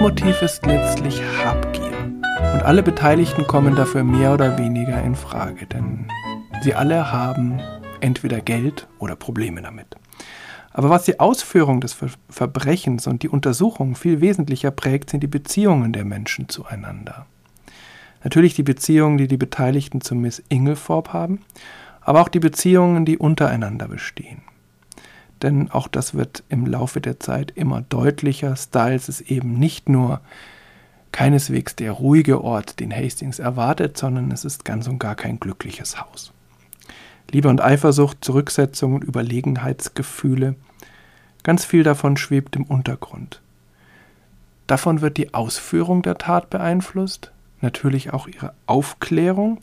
[0.02, 1.96] Mordmotiv ist letztlich Habgier.
[2.54, 6.08] Und alle Beteiligten kommen dafür mehr oder weniger in Frage, denn
[6.60, 7.60] sie alle haben
[8.00, 9.86] entweder Geld oder Probleme damit.
[10.72, 15.28] Aber was die Ausführung des Ver Verbrechens und die Untersuchung viel wesentlicher prägt, sind die
[15.28, 17.26] Beziehungen der Menschen zueinander.
[18.24, 21.42] Natürlich die Beziehungen, die die Beteiligten zu Miss Inglethorpe haben,
[22.00, 24.42] aber auch die Beziehungen, die untereinander bestehen.
[25.42, 28.54] Denn auch das wird im Laufe der Zeit immer deutlicher.
[28.56, 30.20] Styles ist eben nicht nur
[31.10, 36.00] keineswegs der ruhige Ort, den Hastings erwartet, sondern es ist ganz und gar kein glückliches
[36.00, 36.32] Haus.
[37.30, 40.54] Liebe und Eifersucht, Zurücksetzung und Überlegenheitsgefühle,
[41.42, 43.40] ganz viel davon schwebt im Untergrund.
[44.66, 49.60] Davon wird die Ausführung der Tat beeinflusst, natürlich auch ihre Aufklärung,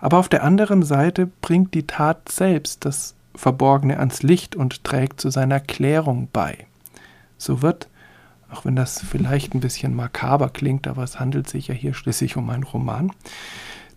[0.00, 5.20] aber auf der anderen Seite bringt die Tat selbst das Verborgene ans Licht und trägt
[5.20, 6.66] zu seiner Klärung bei.
[7.36, 7.88] So wird,
[8.50, 12.36] auch wenn das vielleicht ein bisschen makaber klingt, aber es handelt sich ja hier schließlich
[12.36, 13.10] um einen Roman,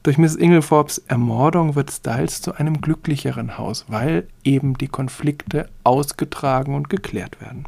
[0.07, 6.75] durch Miss Inglethorpes Ermordung wird Styles zu einem glücklicheren Haus, weil eben die Konflikte ausgetragen
[6.75, 7.65] und geklärt werden.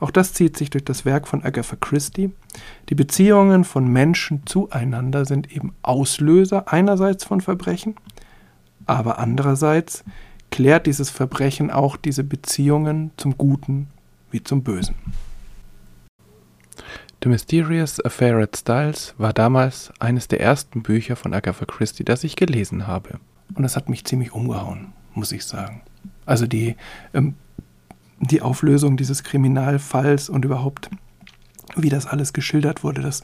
[0.00, 2.32] Auch das zieht sich durch das Werk von Agatha Christie.
[2.88, 7.94] Die Beziehungen von Menschen zueinander sind eben Auslöser einerseits von Verbrechen,
[8.86, 10.02] aber andererseits
[10.50, 13.88] klärt dieses Verbrechen auch diese Beziehungen zum Guten
[14.30, 14.94] wie zum Bösen.
[17.22, 22.24] The Mysterious Affair at Styles war damals eines der ersten Bücher von Agatha Christie, das
[22.24, 23.20] ich gelesen habe.
[23.54, 25.82] Und es hat mich ziemlich umgehauen, muss ich sagen.
[26.24, 26.76] Also die
[27.12, 27.34] ähm,
[28.20, 30.90] die Auflösung dieses Kriminalfalls und überhaupt,
[31.74, 33.22] wie das alles geschildert wurde, das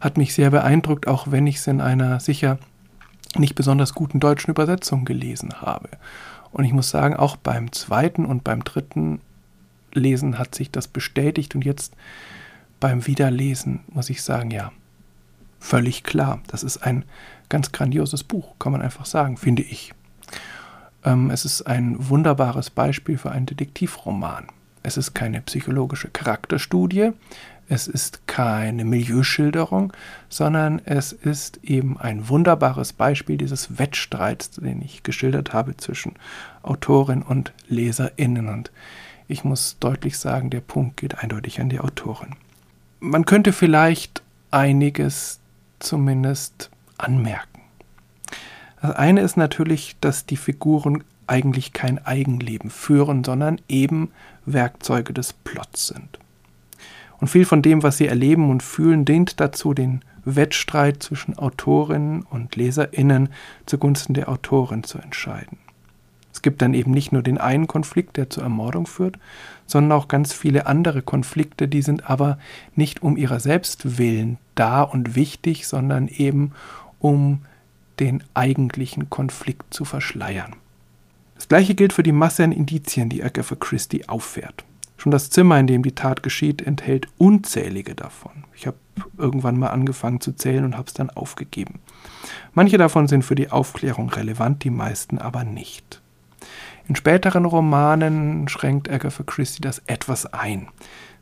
[0.00, 2.58] hat mich sehr beeindruckt, auch wenn ich es in einer sicher
[3.36, 5.90] nicht besonders guten deutschen Übersetzung gelesen habe.
[6.52, 9.20] Und ich muss sagen, auch beim zweiten und beim dritten
[9.92, 11.94] Lesen hat sich das bestätigt und jetzt
[12.80, 14.72] beim Wiederlesen muss ich sagen, ja,
[15.58, 16.40] völlig klar.
[16.46, 17.04] Das ist ein
[17.48, 19.92] ganz grandioses Buch, kann man einfach sagen, finde ich.
[21.04, 24.46] Ähm, es ist ein wunderbares Beispiel für einen Detektivroman.
[24.82, 27.12] Es ist keine psychologische Charakterstudie,
[27.68, 29.92] es ist keine Milieuschilderung,
[30.28, 36.14] sondern es ist eben ein wunderbares Beispiel dieses Wettstreits, den ich geschildert habe zwischen
[36.62, 38.48] Autorin und Leserinnen.
[38.48, 38.72] Und
[39.28, 42.34] ich muss deutlich sagen, der Punkt geht eindeutig an die Autorin.
[42.98, 45.38] Man könnte vielleicht einiges
[45.78, 47.60] zumindest anmerken.
[48.82, 54.10] Das eine ist natürlich, dass die Figuren eigentlich kein Eigenleben führen, sondern eben
[54.44, 56.18] Werkzeuge des Plots sind.
[57.18, 62.22] Und viel von dem, was sie erleben und fühlen, dient dazu, den Wettstreit zwischen Autorinnen
[62.22, 63.30] und Leserinnen
[63.66, 65.58] zugunsten der Autorin zu entscheiden.
[66.32, 69.18] Es gibt dann eben nicht nur den einen Konflikt, der zur Ermordung führt,
[69.66, 72.38] sondern auch ganz viele andere Konflikte, die sind aber
[72.74, 76.52] nicht um ihrer selbst willen da und wichtig, sondern eben
[76.98, 77.42] um
[77.98, 80.54] den eigentlichen Konflikt zu verschleiern.
[81.40, 84.62] Das gleiche gilt für die Masse an Indizien, die Agatha Christie auffährt.
[84.98, 88.44] Schon das Zimmer, in dem die Tat geschieht, enthält unzählige davon.
[88.54, 88.76] Ich habe
[89.16, 91.80] irgendwann mal angefangen zu zählen und habe es dann aufgegeben.
[92.52, 96.02] Manche davon sind für die Aufklärung relevant, die meisten aber nicht.
[96.86, 100.68] In späteren Romanen schränkt Agatha Christie das etwas ein.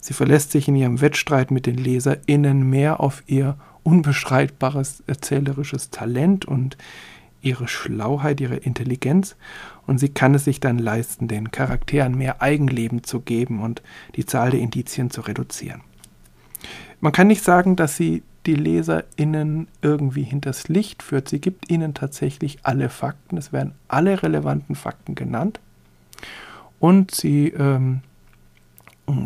[0.01, 6.45] Sie verlässt sich in ihrem Wettstreit mit den LeserInnen mehr auf ihr unbestreitbares erzählerisches Talent
[6.45, 6.77] und
[7.41, 9.37] ihre Schlauheit, ihre Intelligenz
[9.87, 13.83] und sie kann es sich dann leisten, den Charakteren mehr Eigenleben zu geben und
[14.17, 15.83] die Zahl der Indizien zu reduzieren.
[17.01, 21.29] Man kann nicht sagen, dass sie die LeserInnen irgendwie hinters Licht führt.
[21.29, 23.37] Sie gibt ihnen tatsächlich alle Fakten.
[23.37, 25.61] Es werden alle relevanten Fakten genannt.
[26.81, 28.01] Und sie ähm,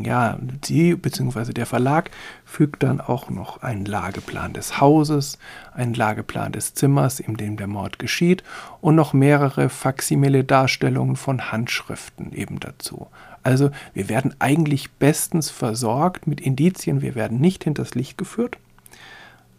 [0.04, 1.52] ja, sie bzw.
[1.52, 2.10] der Verlag
[2.44, 5.38] fügt dann auch noch einen Lageplan des Hauses,
[5.74, 8.44] einen Lageplan des Zimmers, in dem der Mord geschieht
[8.80, 13.08] und noch mehrere faksimile Darstellungen von Handschriften eben dazu.
[13.42, 18.58] Also wir werden eigentlich bestens versorgt mit Indizien, wir werden nicht hinters Licht geführt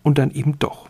[0.04, 0.90] und dann eben doch.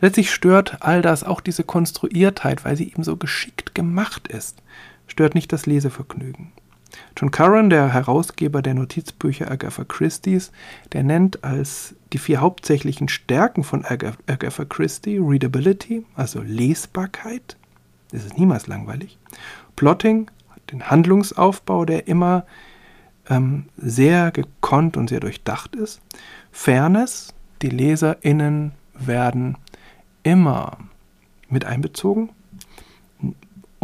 [0.00, 4.62] Letztlich stört all das auch diese Konstruiertheit, weil sie eben so geschickt gemacht ist,
[5.06, 6.52] stört nicht das Lesevergnügen.
[7.16, 10.52] John Curran, der Herausgeber der Notizbücher Agatha Christie's,
[10.92, 17.56] der nennt als die vier hauptsächlichen Stärken von Agatha Christie Readability, also Lesbarkeit,
[18.12, 19.18] das ist niemals langweilig,
[19.74, 20.30] Plotting,
[20.70, 22.44] den Handlungsaufbau, der immer
[23.28, 26.00] ähm, sehr gekonnt und sehr durchdacht ist,
[26.52, 29.56] Fairness, die LeserInnen werden
[30.22, 30.78] immer
[31.48, 32.30] mit einbezogen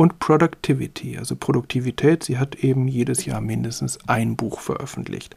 [0.03, 2.25] und Productivity, also Produktivität.
[2.25, 5.37] Sie hat eben jedes Jahr mindestens ein Buch veröffentlicht.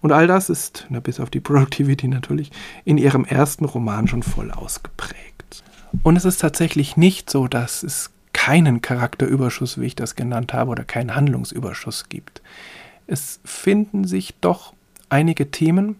[0.00, 2.52] Und all das ist, na, bis auf die Productivity natürlich,
[2.84, 5.64] in ihrem ersten Roman schon voll ausgeprägt.
[6.04, 10.70] Und es ist tatsächlich nicht so, dass es keinen Charakterüberschuss, wie ich das genannt habe,
[10.70, 12.42] oder keinen Handlungsüberschuss gibt.
[13.08, 14.72] Es finden sich doch
[15.08, 15.96] einige Themen,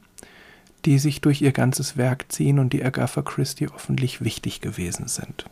[0.84, 5.46] die sich durch ihr ganzes Werk ziehen und die Agatha Christie offentlich wichtig gewesen sind.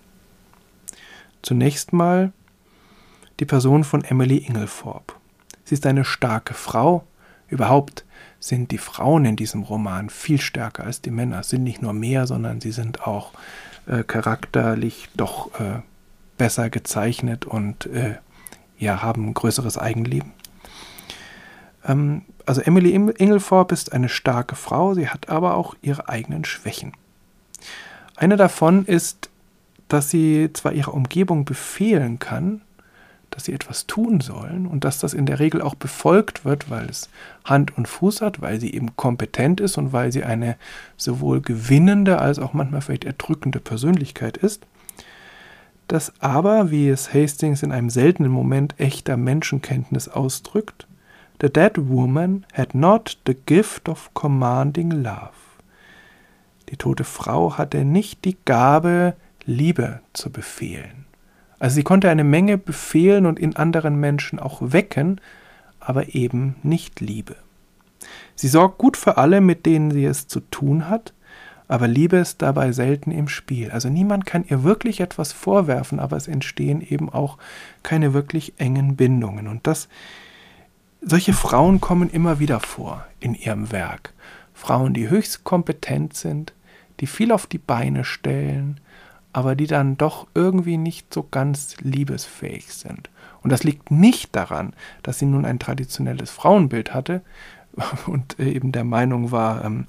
[1.43, 2.33] Zunächst mal
[3.41, 5.15] die Person von Emily Inglethorpe.
[5.65, 7.05] Sie ist eine starke Frau.
[7.49, 8.05] Überhaupt
[8.41, 11.41] sind die Frauen in diesem Roman viel stärker als die Männer.
[11.41, 13.33] Es sind nicht nur mehr, sondern sie sind auch
[13.87, 15.81] äh, charakterlich doch äh,
[16.37, 18.17] besser gezeichnet und äh,
[18.79, 20.33] ja, haben ein größeres Eigenleben.
[21.85, 26.93] Ähm, also Emily Inglethorpe ist eine starke Frau, sie hat aber auch ihre eigenen Schwächen.
[28.17, 29.28] Eine davon ist,
[29.89, 32.63] dass sie zwar ihrer Umgebung befehlen kann,
[33.31, 36.89] dass sie etwas tun sollen und dass das in der Regel auch befolgt wird, weil
[36.89, 37.11] es
[37.45, 40.57] Hand und Fuß hat, weil sie eben kompetent ist und weil sie eine
[40.97, 44.67] sowohl gewinnende als auch manchmal vielleicht erdrückende Persönlichkeit ist,
[45.89, 50.87] dass aber, wie es Hastings in einem seltenen Moment echter Menschenkenntnis ausdrückt,
[51.41, 55.31] The dead woman had not the gift of commanding love.
[56.69, 59.15] Die tote Frau hatte nicht die Gabe,
[59.49, 61.07] Liebe zu befehlen.
[61.59, 65.21] Also sie konnte eine Menge befehlen und in anderen Menschen auch wecken,
[65.81, 67.35] aber eben nicht Liebe.
[68.35, 71.15] Sie sorgt gut für alle, mit denen sie es zu tun hat,
[71.67, 73.71] aber Liebe ist dabei selten im Spiel.
[73.71, 77.39] Also niemand kann ihr wirklich etwas vorwerfen, aber es entstehen eben auch
[77.83, 79.49] keine wirklich engen Bindungen.
[79.49, 79.89] Und das
[81.01, 84.13] solche Frauen kommen immer wieder vor in ihrem Werk.
[84.53, 86.53] Frauen, die höchst kompetent sind,
[87.01, 88.81] die viel auf die Beine stellen,
[89.33, 93.11] aber die dann doch irgendwie nicht so ganz liebesfähig sind.
[93.43, 97.23] Und das liegt nicht daran, dass sie nun ein traditionelles Frauenbild hatte
[98.07, 99.87] und äh, eben der Meinung war, ähm,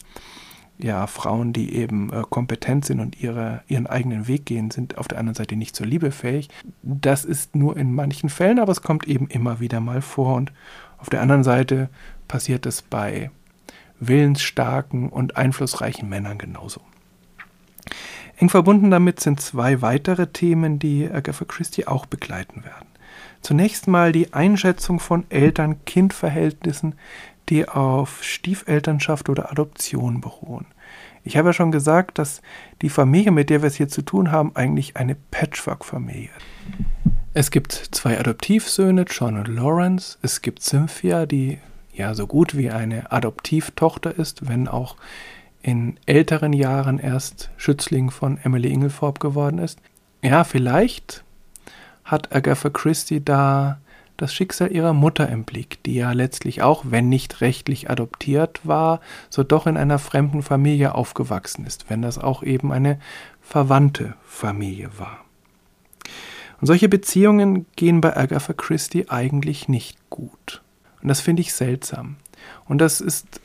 [0.81, 5.09] ja, Frauen, die eben äh, kompetent sind und ihre, ihren eigenen Weg gehen, sind auf
[5.09, 6.47] der anderen Seite nicht so liebefähig.
[6.83, 10.35] Das ist nur in manchen Fällen, aber es kommt eben immer wieder mal vor.
[10.35, 10.53] Und
[10.97, 11.89] auf der anderen Seite
[12.29, 13.29] passiert es bei
[13.99, 16.81] willensstarken und einflussreichen Männern genauso.
[18.39, 22.87] Eng verbunden damit sind zwei weitere Themen, die Agatha Christie auch begleiten werden.
[23.41, 26.95] Zunächst mal die Einschätzung von Eltern-Kind-Verhältnissen,
[27.49, 30.67] die auf Stiefelternschaft oder Adoption beruhen.
[31.23, 32.41] Ich habe ja schon gesagt, dass
[32.81, 36.45] die Familie, mit der wir es hier zu tun haben, eigentlich eine Patchwork-Familie ist.
[37.33, 40.17] Es gibt zwei Adoptivsöhne, John und Lawrence.
[40.21, 41.59] Es gibt Cynthia, die
[41.93, 44.95] ja so gut wie eine Adoptivtochter ist, wenn auch
[45.61, 49.79] in älteren Jahren erst Schützling von Emily Inglethorpe geworden ist.
[50.21, 51.23] Ja, vielleicht
[52.03, 53.79] hat Agatha Christie da
[54.17, 58.99] das Schicksal ihrer Mutter im Blick, die ja letztlich auch, wenn nicht rechtlich adoptiert war,
[59.29, 62.99] so doch in einer fremden Familie aufgewachsen ist, wenn das auch eben eine
[63.41, 65.23] verwandte Familie war.
[66.59, 70.61] Und solche Beziehungen gehen bei Agatha Christie eigentlich nicht gut.
[71.01, 72.17] Und das finde ich seltsam.
[72.65, 73.39] Und das ist,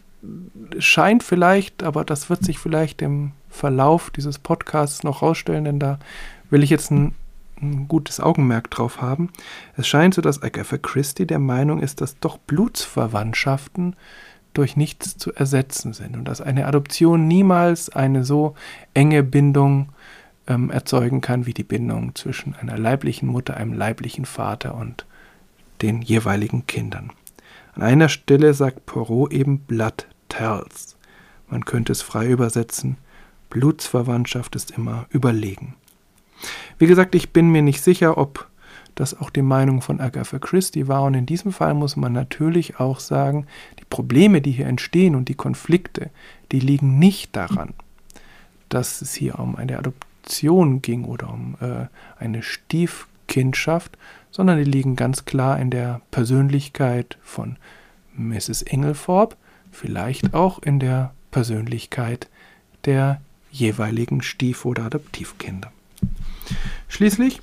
[0.78, 5.98] scheint vielleicht, aber das wird sich vielleicht im Verlauf dieses Podcasts noch rausstellen, denn da
[6.50, 7.14] will ich jetzt ein,
[7.60, 9.30] ein gutes Augenmerk drauf haben.
[9.76, 13.96] Es scheint so, dass Agatha Christie der Meinung ist, dass doch Blutsverwandtschaften
[14.54, 18.54] durch nichts zu ersetzen sind und dass eine Adoption niemals eine so
[18.94, 19.90] enge Bindung
[20.46, 25.06] ähm, erzeugen kann, wie die Bindung zwischen einer leiblichen Mutter, einem leiblichen Vater und
[25.82, 27.10] den jeweiligen Kindern.
[27.74, 30.06] An einer Stelle sagt Poirot eben Blood
[30.36, 30.96] tells.
[31.48, 32.96] Man könnte es frei übersetzen,
[33.50, 35.74] Blutsverwandtschaft ist immer überlegen.
[36.78, 38.48] Wie gesagt, ich bin mir nicht sicher, ob
[38.94, 41.02] das auch die Meinung von Agatha Christie war.
[41.04, 43.46] Und in diesem Fall muss man natürlich auch sagen,
[43.78, 46.10] die Probleme, die hier entstehen und die Konflikte,
[46.52, 47.74] die liegen nicht daran,
[48.68, 51.86] dass es hier um eine Adoption ging oder um äh,
[52.18, 53.96] eine Stiefkindschaft,
[54.30, 57.56] sondern die liegen ganz klar in der Persönlichkeit von
[58.16, 58.62] Mrs.
[58.62, 59.36] Inglethorpe,
[59.74, 62.28] vielleicht auch in der Persönlichkeit
[62.84, 63.20] der
[63.50, 65.72] jeweiligen Stief- oder Adoptivkinder.
[66.88, 67.40] Schließlich,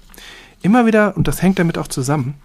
[0.62, 2.36] immer wieder, und das hängt damit auch zusammen,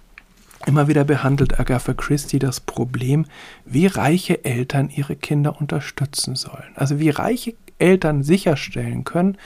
[0.66, 3.26] immer wieder behandelt Agatha Christie das Problem,
[3.64, 6.72] wie reiche Eltern ihre Kinder unterstützen sollen.
[6.74, 9.36] Also wie reiche Eltern sicherstellen können,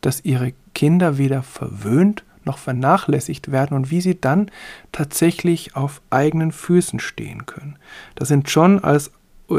[0.00, 4.50] dass ihre Kinder weder verwöhnt noch vernachlässigt werden und wie sie dann
[4.92, 7.76] tatsächlich auf eigenen Füßen stehen können.
[8.14, 9.10] Das sind John als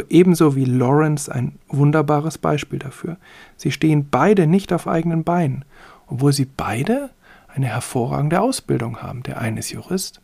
[0.09, 3.17] ebenso wie Lawrence ein wunderbares Beispiel dafür.
[3.57, 5.65] Sie stehen beide nicht auf eigenen Beinen,
[6.07, 7.09] obwohl sie beide
[7.47, 9.23] eine hervorragende Ausbildung haben.
[9.23, 10.21] Der eine ist Jurist,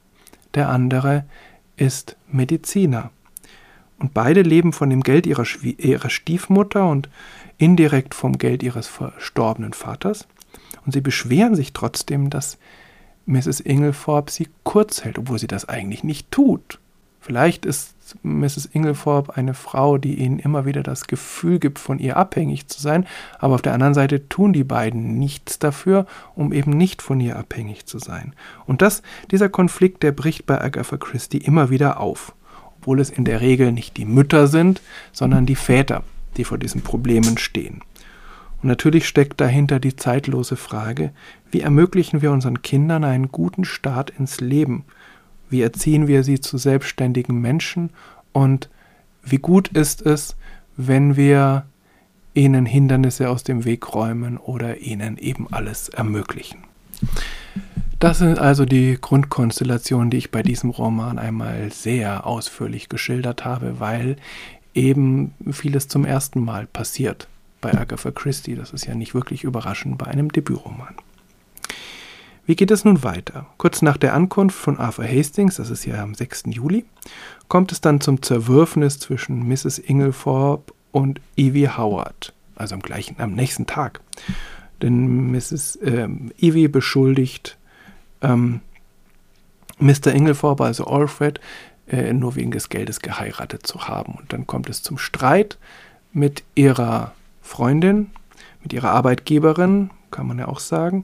[0.53, 1.25] der andere
[1.75, 3.11] ist Mediziner.
[3.99, 7.09] Und beide leben von dem Geld ihrer, ihrer Stiefmutter und
[7.57, 10.27] indirekt vom Geld ihres verstorbenen Vaters.
[10.85, 12.57] Und sie beschweren sich trotzdem, dass
[13.25, 13.59] Mrs.
[13.59, 16.79] Inglethorpe sie kurz hält, obwohl sie das eigentlich nicht tut.
[17.19, 18.65] Vielleicht ist Mrs.
[18.65, 23.05] Inglethorpe eine Frau, die ihnen immer wieder das Gefühl gibt, von ihr abhängig zu sein,
[23.39, 26.05] aber auf der anderen Seite tun die beiden nichts dafür,
[26.35, 28.33] um eben nicht von ihr abhängig zu sein.
[28.65, 29.01] Und das,
[29.31, 32.33] dieser Konflikt, der bricht bei Agatha Christie immer wieder auf,
[32.77, 34.81] obwohl es in der Regel nicht die Mütter sind,
[35.11, 36.03] sondern die Väter,
[36.37, 37.81] die vor diesen Problemen stehen.
[38.61, 41.11] Und natürlich steckt dahinter die zeitlose Frage,
[41.51, 44.85] wie ermöglichen wir unseren Kindern einen guten Start ins Leben?
[45.49, 47.89] Wie erziehen wir sie zu selbstständigen Menschen?
[48.33, 48.69] Und
[49.23, 50.35] wie gut ist es,
[50.75, 51.65] wenn wir
[52.33, 56.59] ihnen Hindernisse aus dem Weg räumen oder ihnen eben alles ermöglichen?
[57.99, 63.79] Das sind also die Grundkonstellationen, die ich bei diesem Roman einmal sehr ausführlich geschildert habe,
[63.79, 64.17] weil
[64.75, 67.27] eben vieles zum ersten Mal passiert
[67.59, 68.55] bei Agatha Christie.
[68.55, 70.93] Das ist ja nicht wirklich überraschend bei einem Debütroman.
[72.47, 73.45] Wie geht es nun weiter?
[73.57, 76.43] Kurz nach der Ankunft von Arthur Hastings, das ist ja am 6.
[76.47, 76.85] Juli,
[77.49, 79.79] kommt es dann zum Zerwürfnis zwischen Mrs.
[79.79, 83.99] Inglethorpe und Evie Howard, also am gleichen, am nächsten Tag.
[84.81, 85.77] Denn Mrs.
[85.83, 87.57] Ähm, Evie beschuldigt
[88.21, 88.61] ähm,
[89.79, 90.13] Mr.
[90.13, 91.41] Inglethorpe, also Alfred,
[91.89, 94.13] äh, nur wegen des Geldes geheiratet zu haben.
[94.13, 95.57] Und dann kommt es zum Streit
[96.13, 98.11] mit ihrer Freundin,
[98.63, 101.03] mit ihrer Arbeitgeberin, kann man ja auch sagen.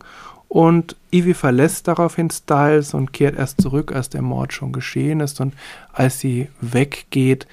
[0.54, 5.42] Und Ivy verlässt daraufhin Styles und kehrt erst zurück, als der Mord schon geschehen ist.
[5.42, 5.56] Und
[5.92, 7.48] als sie weggeht,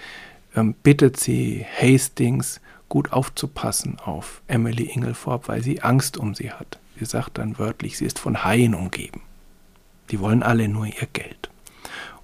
[0.54, 6.78] ähm, bittet sie Hastings, gut aufzupassen auf Emily Inglethorpe, weil sie Angst um sie hat.
[6.98, 9.22] Sie sagt dann wörtlich, sie ist von Haien umgeben.
[10.10, 11.48] Die wollen alle nur ihr Geld.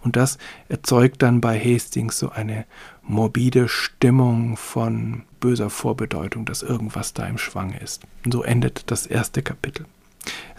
[0.02, 0.36] Und das
[0.68, 2.66] erzeugt dann bei Hastings so eine
[3.02, 8.02] morbide Stimmung von böser Vorbedeutung, dass irgendwas da im Schwang ist.
[8.26, 9.86] Und so endet das erste Kapitel.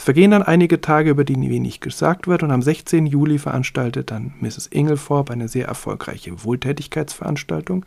[0.08, 3.08] Vergehen dann einige Tage, über die wenig gesagt wird, und am 16.
[3.08, 4.68] Juli veranstaltet dann Mrs.
[4.68, 7.86] Inglethorpe eine sehr erfolgreiche Wohltätigkeitsveranstaltung.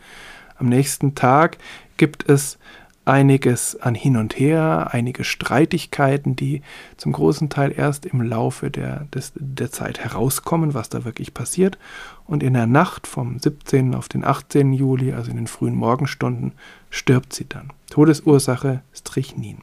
[0.59, 1.57] Am nächsten Tag
[1.97, 2.59] gibt es
[3.07, 6.61] einiges an Hin und Her, einige Streitigkeiten, die
[6.99, 11.79] zum großen Teil erst im Laufe der, des, der Zeit herauskommen, was da wirklich passiert.
[12.27, 13.95] Und in der Nacht vom 17.
[13.95, 14.75] auf den 18.
[14.75, 16.53] Juli, also in den frühen Morgenstunden,
[16.91, 17.73] stirbt sie dann.
[17.89, 19.63] Todesursache Strichnin.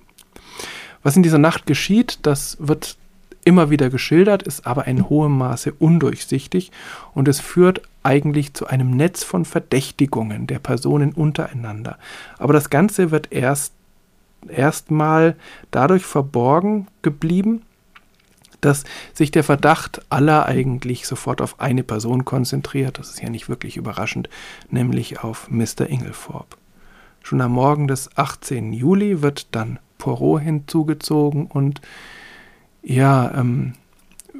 [1.04, 2.98] Was in dieser Nacht geschieht, das wird
[3.44, 6.72] immer wieder geschildert, ist aber in hohem Maße undurchsichtig
[7.14, 11.98] und es führt eigentlich zu einem Netz von Verdächtigungen der Personen untereinander.
[12.38, 13.74] Aber das Ganze wird erst
[14.50, 15.36] erstmal
[15.72, 17.64] dadurch verborgen geblieben,
[18.62, 18.84] dass
[19.14, 23.00] sich der Verdacht aller eigentlich sofort auf eine Person konzentriert.
[23.00, 24.30] Das ist ja nicht wirklich überraschend,
[24.70, 25.88] nämlich auf Mr.
[25.88, 26.58] Inglethorpe.
[27.24, 28.74] Schon am Morgen des 18.
[28.74, 31.82] Juli wird dann Poirot hinzugezogen und
[32.84, 33.74] ja, ähm,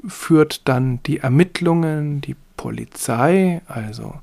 [0.08, 4.16] führt dann die Ermittlungen, die Polizei, also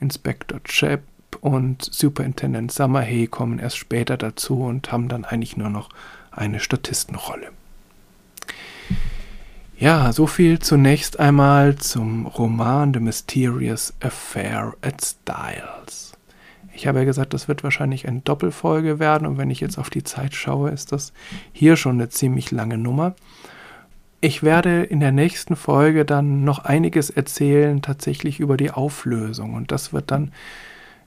[0.00, 1.02] Inspektor Chepp
[1.40, 5.88] und Superintendent Summerhay kommen erst später dazu und haben dann eigentlich nur noch
[6.30, 7.50] eine Statistenrolle.
[9.78, 16.11] Ja, so viel zunächst einmal zum Roman The Mysterious Affair at Styles.
[16.74, 19.90] Ich habe ja gesagt, das wird wahrscheinlich eine Doppelfolge werden und wenn ich jetzt auf
[19.90, 21.12] die Zeit schaue, ist das
[21.52, 23.14] hier schon eine ziemlich lange Nummer.
[24.20, 29.72] Ich werde in der nächsten Folge dann noch einiges erzählen, tatsächlich über die Auflösung und
[29.72, 30.32] das wird dann,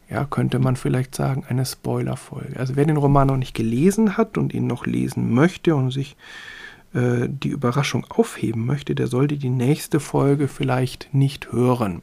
[0.10, 2.60] ja, könnte man vielleicht sagen, eine Spoilerfolge.
[2.60, 6.18] Also wer den Roman noch nicht gelesen hat und ihn noch lesen möchte und sich
[6.94, 12.02] äh, die Überraschung aufheben möchte, der sollte die nächste Folge vielleicht nicht hören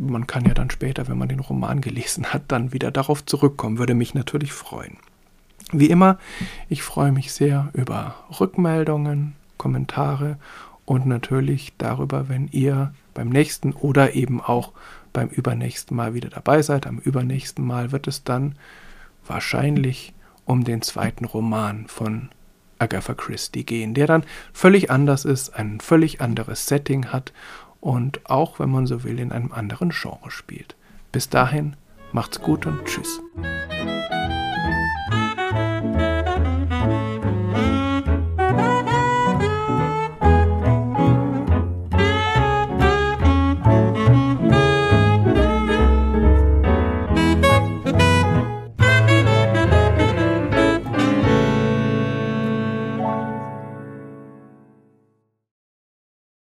[0.00, 3.78] man kann ja dann später, wenn man den Roman gelesen hat, dann wieder darauf zurückkommen.
[3.78, 4.96] Würde mich natürlich freuen.
[5.72, 6.18] Wie immer,
[6.68, 10.38] ich freue mich sehr über Rückmeldungen, Kommentare
[10.86, 14.72] und natürlich darüber, wenn ihr beim nächsten oder eben auch
[15.12, 16.86] beim übernächsten Mal wieder dabei seid.
[16.86, 18.54] Am übernächsten Mal wird es dann
[19.26, 20.14] wahrscheinlich
[20.46, 22.30] um den zweiten Roman von
[22.78, 27.32] Agatha Christie gehen, der dann völlig anders ist, ein völlig anderes Setting hat
[27.80, 30.76] und auch, wenn man so will, in einem anderen Genre spielt.
[31.12, 31.76] Bis dahin,
[32.12, 33.20] macht's gut und tschüss.